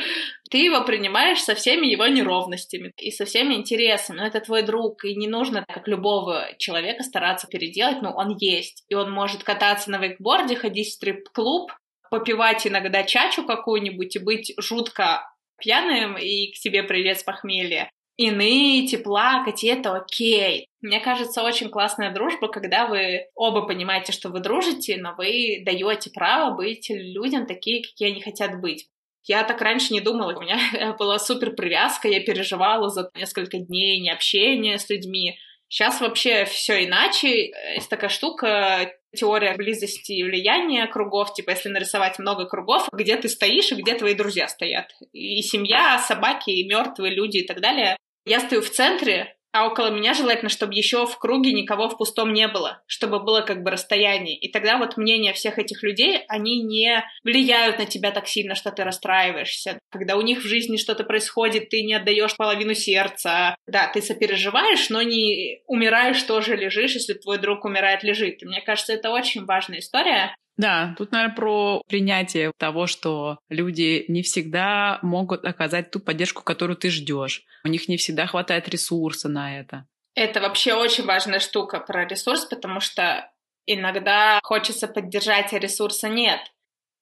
ты 0.49 0.57
его 0.57 0.83
принимаешь 0.83 1.41
со 1.41 1.53
всеми 1.53 1.85
его 1.87 2.07
неровностями 2.07 2.91
и 2.97 3.11
со 3.11 3.25
всеми 3.25 3.53
интересами. 3.53 4.17
Но 4.17 4.25
это 4.25 4.39
твой 4.39 4.63
друг, 4.63 5.05
и 5.05 5.15
не 5.15 5.27
нужно, 5.27 5.65
как 5.67 5.87
любого 5.87 6.47
человека, 6.57 7.03
стараться 7.03 7.47
переделать, 7.47 8.01
но 8.01 8.11
он 8.11 8.35
есть. 8.39 8.85
И 8.89 8.95
он 8.95 9.11
может 9.11 9.43
кататься 9.43 9.91
на 9.91 9.97
вейкборде, 9.97 10.55
ходить 10.55 10.87
в 10.87 10.93
стрип-клуб, 10.93 11.71
попивать 12.09 12.65
иногда 12.65 13.03
чачу 13.03 13.45
какую-нибудь 13.45 14.15
и 14.15 14.19
быть 14.19 14.53
жутко 14.57 15.21
пьяным, 15.59 16.17
и 16.17 16.51
к 16.51 16.55
тебе 16.55 16.83
привет 16.83 17.19
с 17.19 17.23
похмелья 17.23 17.91
и 18.19 18.31
ныть, 18.31 18.91
и 18.91 18.97
плакать, 18.97 19.63
и 19.63 19.67
это 19.67 19.95
окей. 19.95 20.67
Мне 20.81 20.99
кажется, 20.99 21.41
очень 21.41 21.69
классная 21.69 22.13
дружба, 22.13 22.49
когда 22.49 22.85
вы 22.85 23.27
оба 23.33 23.61
понимаете, 23.61 24.11
что 24.11 24.27
вы 24.27 24.41
дружите, 24.41 24.97
но 24.97 25.15
вы 25.17 25.63
даете 25.65 26.09
право 26.09 26.53
быть 26.53 26.89
людям 26.89 27.47
такие, 27.47 27.81
какие 27.81 28.11
они 28.11 28.21
хотят 28.21 28.59
быть. 28.59 28.87
Я 29.23 29.45
так 29.45 29.61
раньше 29.61 29.93
не 29.93 30.01
думала, 30.01 30.37
у 30.37 30.41
меня 30.41 30.59
была 30.99 31.17
супер 31.17 31.51
привязка, 31.51 32.09
я 32.09 32.19
переживала 32.19 32.89
за 32.89 33.09
несколько 33.15 33.57
дней 33.57 34.01
необщения 34.01 34.77
с 34.77 34.89
людьми. 34.89 35.37
Сейчас 35.69 36.01
вообще 36.01 36.43
все 36.43 36.83
иначе. 36.83 37.53
Есть 37.75 37.89
такая 37.89 38.09
штука, 38.09 38.91
теория 39.15 39.55
близости 39.55 40.11
и 40.11 40.23
влияния 40.23 40.87
кругов, 40.87 41.33
типа 41.33 41.51
если 41.51 41.69
нарисовать 41.69 42.19
много 42.19 42.47
кругов, 42.47 42.89
где 42.91 43.15
ты 43.15 43.29
стоишь 43.29 43.71
и 43.71 43.75
где 43.75 43.93
твои 43.93 44.13
друзья 44.13 44.49
стоят. 44.49 44.87
И 45.13 45.41
семья, 45.41 45.99
собаки, 45.99 46.49
и 46.49 46.67
мертвые 46.67 47.15
люди 47.15 47.37
и 47.37 47.47
так 47.47 47.61
далее. 47.61 47.95
Я 48.25 48.39
стою 48.39 48.61
в 48.61 48.69
центре, 48.69 49.35
а 49.51 49.65
около 49.65 49.89
меня 49.89 50.13
желательно, 50.13 50.49
чтобы 50.49 50.75
еще 50.75 51.07
в 51.07 51.17
круге 51.17 51.53
никого 51.53 51.89
в 51.89 51.97
пустом 51.97 52.33
не 52.33 52.47
было, 52.47 52.83
чтобы 52.85 53.19
было 53.19 53.41
как 53.41 53.63
бы 53.63 53.71
расстояние. 53.71 54.37
И 54.37 54.51
тогда 54.51 54.77
вот 54.77 54.95
мнение 54.95 55.33
всех 55.33 55.57
этих 55.57 55.81
людей, 55.81 56.23
они 56.27 56.61
не 56.61 57.03
влияют 57.23 57.79
на 57.79 57.85
тебя 57.85 58.11
так 58.11 58.27
сильно, 58.27 58.53
что 58.53 58.71
ты 58.71 58.83
расстраиваешься. 58.83 59.79
Когда 59.89 60.17
у 60.17 60.21
них 60.21 60.39
в 60.39 60.47
жизни 60.47 60.77
что-то 60.77 61.03
происходит, 61.03 61.69
ты 61.69 61.81
не 61.81 61.95
отдаешь 61.95 62.37
половину 62.37 62.75
сердца. 62.75 63.55
Да, 63.65 63.87
ты 63.87 64.01
сопереживаешь, 64.01 64.89
но 64.89 65.01
не 65.01 65.61
умираешь, 65.65 66.21
тоже 66.23 66.55
лежишь, 66.55 66.93
если 66.93 67.13
твой 67.13 67.39
друг 67.39 67.65
умирает, 67.65 68.03
лежит. 68.03 68.43
И 68.43 68.45
мне 68.45 68.61
кажется, 68.61 68.93
это 68.93 69.09
очень 69.09 69.45
важная 69.45 69.79
история. 69.79 70.35
Да, 70.59 70.93
тут, 70.97 71.13
наверное, 71.13 71.35
про 71.37 71.81
принятие 71.87 72.51
того, 72.57 72.85
что 72.85 73.39
люди 73.47 74.03
не 74.09 74.23
всегда 74.23 74.99
могут 75.01 75.45
оказать 75.45 75.89
ту 75.89 76.01
поддержку, 76.01 76.43
которую 76.43 76.75
ты 76.75 76.89
ждешь. 76.89 77.45
У 77.63 77.69
них 77.69 77.87
не 77.87 77.95
всегда 77.95 78.27
хватает 78.27 78.67
ресурса 78.67 79.29
на 79.29 79.57
это. 79.57 79.85
Это 80.15 80.41
вообще 80.41 80.73
очень 80.73 81.05
важная 81.05 81.39
штука 81.39 81.79
про 81.79 82.05
ресурс, 82.05 82.43
потому 82.43 82.81
что 82.81 83.31
иногда 83.67 84.41
хочется 84.43 84.89
поддержать, 84.89 85.53
а 85.53 85.59
ресурса 85.59 86.09
нет. 86.09 86.41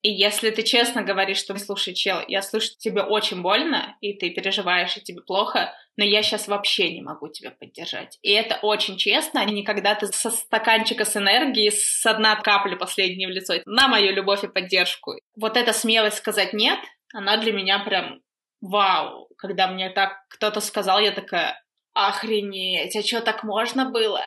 И 0.01 0.11
если 0.11 0.51
ты 0.51 0.63
честно 0.63 1.01
говоришь, 1.01 1.39
что 1.39 1.57
слушай, 1.57 1.93
чел, 1.93 2.21
я 2.27 2.41
слышу, 2.41 2.69
тебе 2.77 3.01
очень 3.01 3.41
больно, 3.41 3.97
и 3.99 4.13
ты 4.13 4.29
переживаешь, 4.29 4.95
и 4.95 5.01
тебе 5.01 5.21
плохо, 5.21 5.73
но 5.97 6.03
я 6.03 6.21
сейчас 6.21 6.47
вообще 6.47 6.93
не 6.93 7.01
могу 7.01 7.27
тебя 7.29 7.51
поддержать. 7.51 8.19
И 8.21 8.31
это 8.31 8.59
очень 8.61 8.97
честно, 8.97 9.41
а 9.41 9.45
не 9.45 9.63
когда 9.63 9.95
ты 9.95 10.07
со 10.07 10.29
стаканчика 10.29 11.03
с 11.03 11.17
энергией, 11.17 11.71
с 11.71 12.05
одна 12.05 12.35
капли 12.35 12.75
последней 12.75 13.25
в 13.25 13.31
лицо, 13.31 13.55
на 13.65 13.87
мою 13.87 14.13
любовь 14.13 14.43
и 14.43 14.47
поддержку. 14.47 15.15
Вот 15.35 15.57
эта 15.57 15.73
смелость 15.73 16.17
сказать 16.17 16.53
«нет», 16.53 16.79
она 17.13 17.37
для 17.37 17.51
меня 17.51 17.79
прям 17.79 18.21
вау. 18.61 19.29
Когда 19.37 19.67
мне 19.67 19.89
так 19.89 20.13
кто-то 20.29 20.61
сказал, 20.61 20.99
я 20.99 21.11
такая 21.11 21.59
«охренеть, 21.93 22.95
а 22.95 23.01
что, 23.01 23.21
так 23.21 23.43
можно 23.43 23.89
было?» 23.89 24.23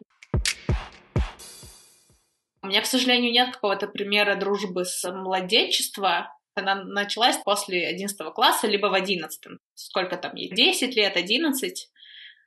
У 2.62 2.66
меня, 2.66 2.83
к 2.83 2.87
сожалению, 2.87 3.33
нет 3.33 3.55
какого-то 3.55 3.87
примера 3.87 4.37
дружбы 4.37 4.85
с 4.85 5.11
младенчества. 5.11 6.35
Она 6.55 6.85
началась 6.85 7.38
после 7.38 7.87
11 7.87 8.35
класса, 8.35 8.66
либо 8.66 8.88
в 8.88 8.94
11. 8.94 9.40
Сколько 9.75 10.16
там 10.16 10.35
ей? 10.35 10.51
10 10.51 10.94
лет, 10.94 11.16
11. 11.16 11.88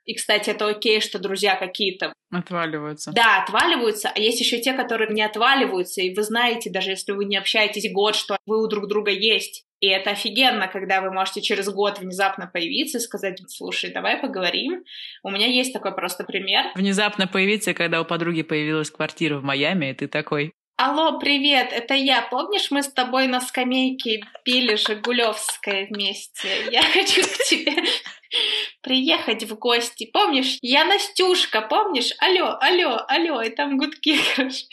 И, 0.04 0.14
кстати, 0.14 0.50
это 0.50 0.68
окей, 0.68 1.00
что 1.00 1.18
друзья 1.18 1.56
какие-то... 1.56 2.12
Отваливаются. 2.30 3.10
Да, 3.12 3.42
отваливаются. 3.42 4.10
А 4.14 4.18
есть 4.18 4.38
еще 4.38 4.58
те, 4.60 4.74
которые 4.74 5.12
не 5.12 5.22
отваливаются. 5.22 6.02
И 6.02 6.14
вы 6.14 6.22
знаете, 6.22 6.70
даже 6.70 6.90
если 6.90 7.12
вы 7.12 7.24
не 7.24 7.36
общаетесь 7.36 7.90
год, 7.90 8.14
что 8.14 8.36
вы 8.44 8.62
у 8.62 8.68
друг 8.68 8.86
друга 8.86 9.10
есть. 9.10 9.64
И 9.84 9.88
это 9.88 10.12
офигенно, 10.12 10.66
когда 10.66 11.02
вы 11.02 11.12
можете 11.12 11.42
через 11.42 11.68
год 11.68 11.98
внезапно 11.98 12.46
появиться 12.46 12.96
и 12.96 13.02
сказать, 13.02 13.38
слушай, 13.48 13.92
давай 13.92 14.16
поговорим. 14.16 14.82
У 15.22 15.28
меня 15.28 15.46
есть 15.46 15.74
такой 15.74 15.94
просто 15.94 16.24
пример. 16.24 16.72
Внезапно 16.74 17.26
появиться, 17.26 17.74
когда 17.74 18.00
у 18.00 18.06
подруги 18.06 18.40
появилась 18.40 18.90
квартира 18.90 19.36
в 19.36 19.44
Майами, 19.44 19.90
и 19.90 19.92
ты 19.92 20.08
такой, 20.08 20.54
Алло, 20.78 21.18
привет, 21.18 21.70
это 21.70 21.92
я. 21.92 22.22
Помнишь, 22.22 22.70
мы 22.70 22.82
с 22.82 22.90
тобой 22.90 23.26
на 23.26 23.42
скамейке 23.42 24.22
пили 24.42 24.74
Жигулевское 24.74 25.86
вместе? 25.90 26.48
Я 26.70 26.82
хочу 26.94 27.20
к 27.22 27.44
тебе 27.46 27.74
приехать 28.80 29.44
в 29.44 29.58
гости. 29.58 30.08
Помнишь, 30.10 30.56
я 30.62 30.86
Настюшка, 30.86 31.60
помнишь? 31.60 32.12
Алло, 32.20 32.56
алло, 32.58 33.04
алло, 33.06 33.42
и 33.42 33.50
там 33.50 33.76
гудки, 33.76 34.18
короче. 34.34 34.64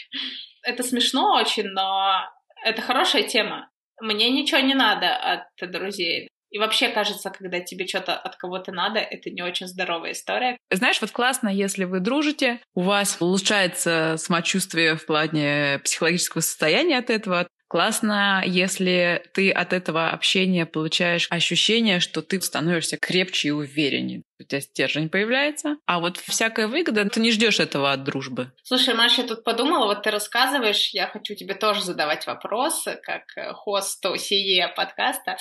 Это 0.64 0.84
смешно 0.84 1.34
очень, 1.36 1.66
но 1.66 2.22
это 2.64 2.82
хорошая 2.82 3.24
тема. 3.24 3.71
Мне 4.02 4.30
ничего 4.32 4.60
не 4.60 4.74
надо 4.74 5.16
от 5.16 5.72
друзей. 5.72 6.28
И 6.52 6.58
вообще 6.58 6.90
кажется, 6.90 7.30
когда 7.30 7.62
тебе 7.62 7.88
что-то 7.88 8.14
от 8.14 8.36
кого-то 8.36 8.74
надо, 8.74 9.00
это 9.00 9.30
не 9.30 9.42
очень 9.42 9.68
здоровая 9.68 10.12
история. 10.12 10.58
Знаешь, 10.70 11.00
вот 11.00 11.12
классно, 11.12 11.48
если 11.48 11.86
вы 11.86 12.02
дружите, 12.02 12.60
у 12.76 12.82
вас 12.82 13.18
улучшается 13.22 14.16
самочувствие 14.18 14.98
в 14.98 15.06
плане 15.06 15.80
психологического 15.84 16.42
состояния 16.42 16.98
от 16.98 17.10
этого. 17.10 17.48
Классно, 17.72 18.44
если 18.46 19.24
ты 19.34 19.50
от 19.50 19.72
этого 19.72 20.10
общения 20.10 20.66
получаешь 20.66 21.28
ощущение, 21.30 22.02
что 22.02 22.22
ты 22.22 22.42
становишься 22.42 22.98
крепче 22.98 23.48
и 23.48 23.52
увереннее. 23.52 24.24
У 24.42 24.44
тебя 24.44 24.60
стержень 24.60 25.08
появляется. 25.08 25.78
А 25.86 26.02
вот 26.02 26.18
всякая 26.18 26.68
выгода, 26.68 27.08
ты 27.08 27.22
не 27.22 27.32
ждешь 27.32 27.62
этого 27.62 27.94
от 27.94 28.04
дружбы. 28.04 28.52
Слушай, 28.64 28.94
Маша, 28.94 29.22
я 29.22 29.28
тут 29.30 29.46
подумала, 29.46 29.86
вот 29.86 30.04
ты 30.04 30.12
рассказываешь, 30.12 30.90
я 30.90 31.08
хочу 31.08 31.34
тебе 31.34 31.54
тоже 31.54 31.82
задавать 31.82 32.28
вопросы, 32.28 33.00
как 33.04 33.24
хосту 33.56 34.18
сие 34.18 34.68
подкаста. 34.76 35.38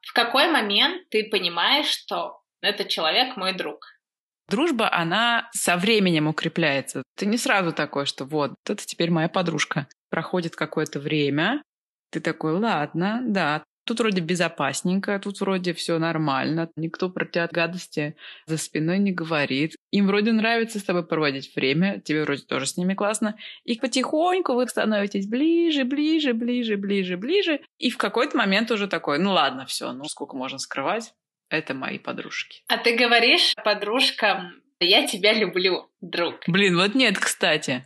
В 0.00 0.14
какой 0.14 0.50
момент 0.50 1.06
ты 1.10 1.24
понимаешь, 1.24 1.88
что 1.88 2.40
этот 2.62 2.88
человек 2.88 3.36
мой 3.36 3.52
друг? 3.52 3.97
Дружба, 4.48 4.92
она 4.92 5.50
со 5.52 5.76
временем 5.76 6.26
укрепляется. 6.26 7.02
Ты 7.16 7.26
не 7.26 7.36
сразу 7.36 7.72
такой, 7.72 8.06
что 8.06 8.24
вот, 8.24 8.54
это 8.66 8.84
теперь 8.86 9.10
моя 9.10 9.28
подружка. 9.28 9.88
Проходит 10.10 10.56
какое-то 10.56 11.00
время, 11.00 11.62
ты 12.10 12.20
такой, 12.20 12.52
ладно, 12.52 13.20
да, 13.26 13.62
тут 13.84 14.00
вроде 14.00 14.22
безопасненько, 14.22 15.18
тут 15.18 15.40
вроде 15.40 15.74
все 15.74 15.98
нормально, 15.98 16.70
никто 16.76 17.10
про 17.10 17.26
тебя 17.26 17.48
гадости 17.50 18.16
за 18.46 18.56
спиной 18.56 18.98
не 18.98 19.12
говорит. 19.12 19.76
Им 19.90 20.06
вроде 20.06 20.32
нравится 20.32 20.78
с 20.78 20.84
тобой 20.84 21.06
проводить 21.06 21.54
время, 21.54 22.00
тебе 22.00 22.24
вроде 22.24 22.42
тоже 22.42 22.66
с 22.66 22.78
ними 22.78 22.94
классно. 22.94 23.36
И 23.64 23.78
потихоньку 23.78 24.54
вы 24.54 24.66
становитесь 24.66 25.26
ближе, 25.26 25.84
ближе, 25.84 26.32
ближе, 26.32 26.76
ближе, 26.78 27.16
ближе. 27.18 27.60
И 27.78 27.90
в 27.90 27.98
какой-то 27.98 28.36
момент 28.36 28.70
уже 28.70 28.88
такой, 28.88 29.18
ну 29.18 29.32
ладно, 29.32 29.66
все, 29.66 29.92
ну 29.92 30.04
сколько 30.04 30.36
можно 30.36 30.58
скрывать, 30.58 31.12
это 31.50 31.74
мои 31.74 31.98
подружки. 31.98 32.62
А 32.68 32.78
ты 32.78 32.96
говоришь 32.96 33.54
подружкам, 33.64 34.62
я 34.80 35.06
тебя 35.06 35.32
люблю, 35.32 35.90
друг. 36.00 36.40
Блин, 36.46 36.76
вот 36.76 36.94
нет, 36.94 37.18
кстати, 37.18 37.84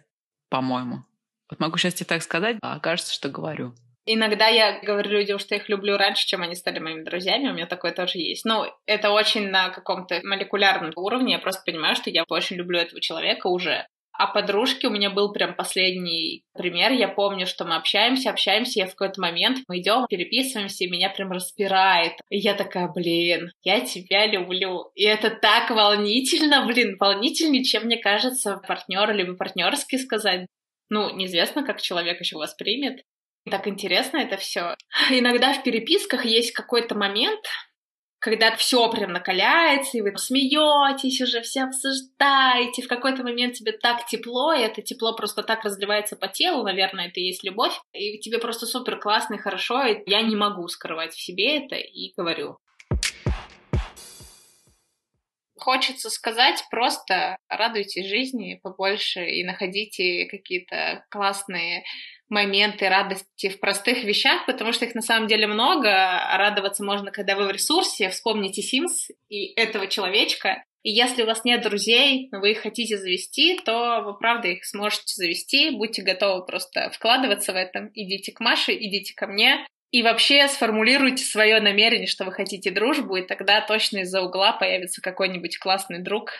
по-моему. 0.48 1.04
Вот 1.50 1.60
могу 1.60 1.76
сейчас 1.78 1.94
тебе 1.94 2.06
так 2.06 2.22
сказать, 2.22 2.56
а 2.62 2.80
кажется, 2.80 3.12
что 3.12 3.28
говорю. 3.28 3.74
Иногда 4.04 4.48
я 4.48 4.80
говорю 4.80 5.10
людям, 5.10 5.38
что 5.38 5.54
их 5.54 5.68
люблю 5.68 5.96
раньше, 5.96 6.26
чем 6.26 6.42
они 6.42 6.56
стали 6.56 6.80
моими 6.80 7.04
друзьями, 7.04 7.48
у 7.48 7.52
меня 7.52 7.66
такое 7.66 7.92
тоже 7.92 8.18
есть. 8.18 8.44
Ну, 8.44 8.64
это 8.84 9.10
очень 9.10 9.48
на 9.48 9.70
каком-то 9.70 10.20
молекулярном 10.24 10.92
уровне, 10.96 11.34
я 11.34 11.38
просто 11.38 11.62
понимаю, 11.64 11.94
что 11.94 12.10
я 12.10 12.24
очень 12.28 12.56
люблю 12.56 12.80
этого 12.80 13.00
человека 13.00 13.46
уже. 13.46 13.86
А 14.22 14.28
подружки 14.28 14.86
у 14.86 14.90
меня 14.90 15.10
был 15.10 15.32
прям 15.32 15.56
последний 15.56 16.44
пример. 16.54 16.92
Я 16.92 17.08
помню, 17.08 17.44
что 17.44 17.64
мы 17.64 17.74
общаемся, 17.74 18.30
общаемся, 18.30 18.78
я 18.78 18.86
в 18.86 18.94
какой-то 18.94 19.20
момент 19.20 19.64
мы 19.66 19.80
идем, 19.80 20.06
переписываемся, 20.08 20.84
и 20.84 20.88
меня 20.88 21.10
прям 21.10 21.32
распирает. 21.32 22.12
И 22.28 22.38
я 22.38 22.54
такая, 22.54 22.86
блин, 22.86 23.50
я 23.64 23.80
тебя 23.80 24.26
люблю. 24.26 24.92
И 24.94 25.02
это 25.02 25.30
так 25.30 25.70
волнительно, 25.70 26.64
блин, 26.66 26.96
волнительнее, 27.00 27.64
чем 27.64 27.86
мне 27.86 27.96
кажется 27.96 28.62
партнер 28.64 29.12
либо 29.12 29.34
партнерский 29.34 29.98
сказать. 29.98 30.46
Ну, 30.88 31.12
неизвестно, 31.16 31.64
как 31.64 31.82
человек 31.82 32.20
еще 32.20 32.36
воспримет. 32.36 33.02
Так 33.50 33.66
интересно 33.66 34.18
это 34.18 34.36
все. 34.36 34.76
Иногда 35.10 35.52
в 35.52 35.64
переписках 35.64 36.24
есть 36.24 36.52
какой-то 36.52 36.94
момент, 36.94 37.44
когда 38.22 38.54
все 38.54 38.88
прям 38.88 39.12
накаляется, 39.12 39.98
и 39.98 40.00
вы 40.00 40.16
смеетесь 40.16 41.20
уже, 41.20 41.42
все 41.42 41.64
обсуждаете, 41.64 42.82
в 42.82 42.86
какой-то 42.86 43.24
момент 43.24 43.54
тебе 43.54 43.72
так 43.72 44.06
тепло, 44.06 44.54
и 44.54 44.60
это 44.60 44.80
тепло 44.80 45.12
просто 45.16 45.42
так 45.42 45.64
разливается 45.64 46.14
по 46.14 46.28
телу, 46.28 46.62
наверное, 46.62 47.08
это 47.08 47.18
и 47.18 47.24
есть 47.24 47.42
любовь, 47.42 47.74
и 47.92 48.20
тебе 48.20 48.38
просто 48.38 48.66
супер 48.66 49.00
классно 49.00 49.34
и 49.34 49.38
хорошо, 49.38 49.84
и 49.84 50.02
я 50.06 50.22
не 50.22 50.36
могу 50.36 50.68
скрывать 50.68 51.14
в 51.14 51.20
себе 51.20 51.64
это, 51.64 51.74
и 51.74 52.12
говорю. 52.16 52.58
Хочется 55.58 56.08
сказать 56.08 56.64
просто 56.70 57.36
радуйтесь 57.48 58.06
жизни 58.06 58.60
побольше 58.62 59.26
и 59.26 59.44
находите 59.44 60.26
какие-то 60.26 61.04
классные 61.10 61.82
моменты 62.28 62.88
радости 62.88 63.48
в 63.48 63.60
простых 63.60 64.04
вещах, 64.04 64.46
потому 64.46 64.72
что 64.72 64.84
их 64.84 64.94
на 64.94 65.02
самом 65.02 65.28
деле 65.28 65.46
много. 65.46 65.90
Радоваться 65.90 66.84
можно, 66.84 67.10
когда 67.10 67.36
вы 67.36 67.46
в 67.46 67.50
ресурсе. 67.50 68.08
Вспомните 68.10 68.62
Sims 68.62 69.14
и 69.28 69.52
этого 69.54 69.86
человечка. 69.86 70.64
И 70.82 70.90
если 70.90 71.22
у 71.22 71.26
вас 71.26 71.44
нет 71.44 71.62
друзей, 71.62 72.28
но 72.32 72.40
вы 72.40 72.52
их 72.52 72.62
хотите 72.62 72.98
завести, 72.98 73.58
то 73.58 74.02
вы 74.04 74.18
правда 74.18 74.48
их 74.48 74.64
сможете 74.64 75.14
завести. 75.14 75.70
Будьте 75.70 76.02
готовы 76.02 76.44
просто 76.44 76.90
вкладываться 76.90 77.52
в 77.52 77.56
этом. 77.56 77.90
Идите 77.94 78.32
к 78.32 78.40
Маше, 78.40 78.72
идите 78.74 79.14
ко 79.14 79.26
мне. 79.26 79.64
И 79.92 80.02
вообще 80.02 80.48
сформулируйте 80.48 81.22
свое 81.22 81.60
намерение, 81.60 82.06
что 82.06 82.24
вы 82.24 82.32
хотите 82.32 82.70
дружбу, 82.70 83.16
и 83.16 83.26
тогда 83.26 83.60
точно 83.60 83.98
из-за 83.98 84.22
угла 84.22 84.52
появится 84.52 85.02
какой-нибудь 85.02 85.58
классный 85.58 86.02
друг. 86.02 86.32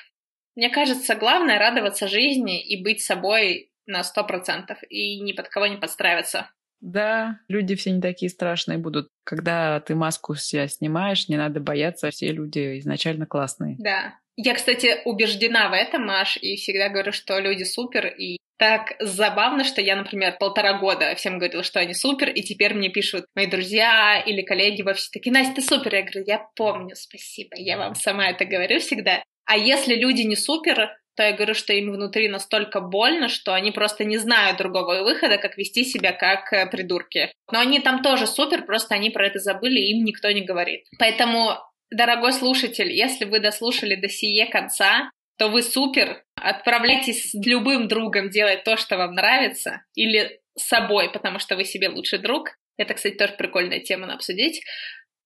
Мне 0.56 0.70
кажется, 0.70 1.14
главное 1.14 1.58
радоваться 1.58 2.08
жизни 2.08 2.62
и 2.66 2.82
быть 2.82 3.02
собой 3.02 3.70
на 3.86 4.04
сто 4.04 4.24
процентов 4.24 4.78
и 4.88 5.20
ни 5.20 5.32
под 5.32 5.48
кого 5.48 5.66
не 5.66 5.76
подстраиваться. 5.76 6.50
Да, 6.80 7.38
люди 7.48 7.76
все 7.76 7.92
не 7.92 8.00
такие 8.00 8.28
страшные 8.28 8.76
будут. 8.76 9.08
Когда 9.24 9.78
ты 9.80 9.94
маску 9.94 10.34
себя 10.34 10.66
снимаешь, 10.66 11.28
не 11.28 11.36
надо 11.36 11.60
бояться, 11.60 12.10
все 12.10 12.32
люди 12.32 12.80
изначально 12.80 13.24
классные. 13.26 13.76
Да. 13.78 14.18
Я, 14.36 14.54
кстати, 14.54 15.00
убеждена 15.04 15.68
в 15.68 15.74
этом, 15.74 16.06
Маш, 16.06 16.36
и 16.38 16.56
всегда 16.56 16.88
говорю, 16.88 17.12
что 17.12 17.38
люди 17.38 17.64
супер, 17.64 18.06
и 18.06 18.38
так 18.58 18.94
забавно, 19.00 19.64
что 19.64 19.80
я, 19.80 19.96
например, 19.96 20.36
полтора 20.38 20.78
года 20.78 21.14
всем 21.16 21.38
говорила, 21.38 21.62
что 21.62 21.80
они 21.80 21.94
супер, 21.94 22.30
и 22.30 22.42
теперь 22.42 22.74
мне 22.74 22.88
пишут 22.88 23.26
мои 23.34 23.46
друзья 23.46 24.20
или 24.20 24.42
коллеги 24.42 24.82
во 24.82 24.94
все 24.94 25.08
такие, 25.12 25.32
Настя, 25.32 25.56
ты 25.56 25.62
супер. 25.62 25.94
Я 25.94 26.02
говорю, 26.02 26.24
я 26.26 26.46
помню, 26.56 26.94
спасибо, 26.96 27.56
я 27.56 27.76
вам 27.76 27.94
сама 27.94 28.30
это 28.30 28.44
говорю 28.44 28.78
всегда. 28.80 29.22
А 29.44 29.56
если 29.56 29.96
люди 29.96 30.22
не 30.22 30.36
супер, 30.36 30.90
то 31.16 31.22
я 31.22 31.32
говорю, 31.32 31.54
что 31.54 31.72
им 31.72 31.92
внутри 31.92 32.28
настолько 32.28 32.80
больно, 32.80 33.28
что 33.28 33.54
они 33.54 33.70
просто 33.70 34.04
не 34.04 34.18
знают 34.18 34.58
другого 34.58 35.02
выхода, 35.02 35.38
как 35.38 35.58
вести 35.58 35.84
себя 35.84 36.12
как 36.12 36.52
э, 36.52 36.66
придурки. 36.66 37.32
Но 37.50 37.60
они 37.60 37.80
там 37.80 38.02
тоже 38.02 38.26
супер, 38.26 38.64
просто 38.64 38.94
они 38.94 39.10
про 39.10 39.26
это 39.26 39.38
забыли, 39.38 39.78
им 39.78 40.04
никто 40.04 40.30
не 40.30 40.42
говорит. 40.42 40.86
Поэтому, 40.98 41.58
дорогой 41.90 42.32
слушатель, 42.32 42.90
если 42.90 43.24
вы 43.24 43.40
дослушали 43.40 43.94
до 43.94 44.08
сие 44.08 44.46
конца, 44.46 45.10
то 45.38 45.48
вы 45.48 45.62
супер. 45.62 46.22
Отправляйтесь 46.36 47.30
с 47.30 47.34
любым 47.34 47.88
другом 47.88 48.30
делать 48.30 48.64
то, 48.64 48.76
что 48.76 48.96
вам 48.96 49.14
нравится, 49.14 49.82
или 49.94 50.40
с 50.56 50.66
собой, 50.66 51.10
потому 51.10 51.38
что 51.38 51.56
вы 51.56 51.64
себе 51.64 51.88
лучший 51.88 52.18
друг. 52.18 52.50
Это, 52.76 52.94
кстати, 52.94 53.14
тоже 53.14 53.34
прикольная 53.34 53.80
тема 53.80 54.06
на 54.06 54.14
обсудить. 54.14 54.62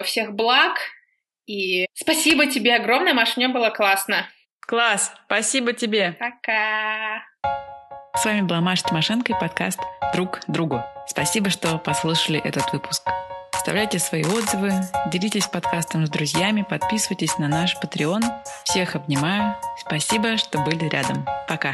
Всех 0.03 0.35
благ, 0.35 0.79
и 1.47 1.87
спасибо 1.95 2.47
тебе 2.47 2.75
огромное, 2.75 3.15
Маш, 3.15 3.37
мне 3.37 3.49
было 3.49 3.71
классно. 3.71 4.29
Класс, 4.67 5.13
спасибо 5.27 5.73
тебе. 5.73 6.17
Пока. 6.19 7.23
С 8.17 8.25
вами 8.25 8.41
была 8.41 8.61
Маша 8.61 8.83
Тимошенко 8.83 9.33
и 9.33 9.39
подкаст 9.39 9.79
«Друг 10.13 10.41
другу». 10.49 10.83
Спасибо, 11.07 11.51
что 11.51 11.79
послушали 11.79 12.41
этот 12.41 12.73
выпуск. 12.73 13.09
Оставляйте 13.53 14.01
свои 14.01 14.25
отзывы, 14.25 14.73
делитесь 15.13 15.47
подкастом 15.47 16.05
с 16.05 16.11
друзьями, 16.11 16.67
подписывайтесь 16.69 17.39
на 17.39 17.47
наш 17.47 17.77
Patreon. 17.77 18.23
Всех 18.65 18.97
обнимаю. 18.97 19.55
Спасибо, 19.79 20.37
что 20.37 20.59
были 20.59 20.89
рядом. 20.89 21.25
Пока. 21.47 21.71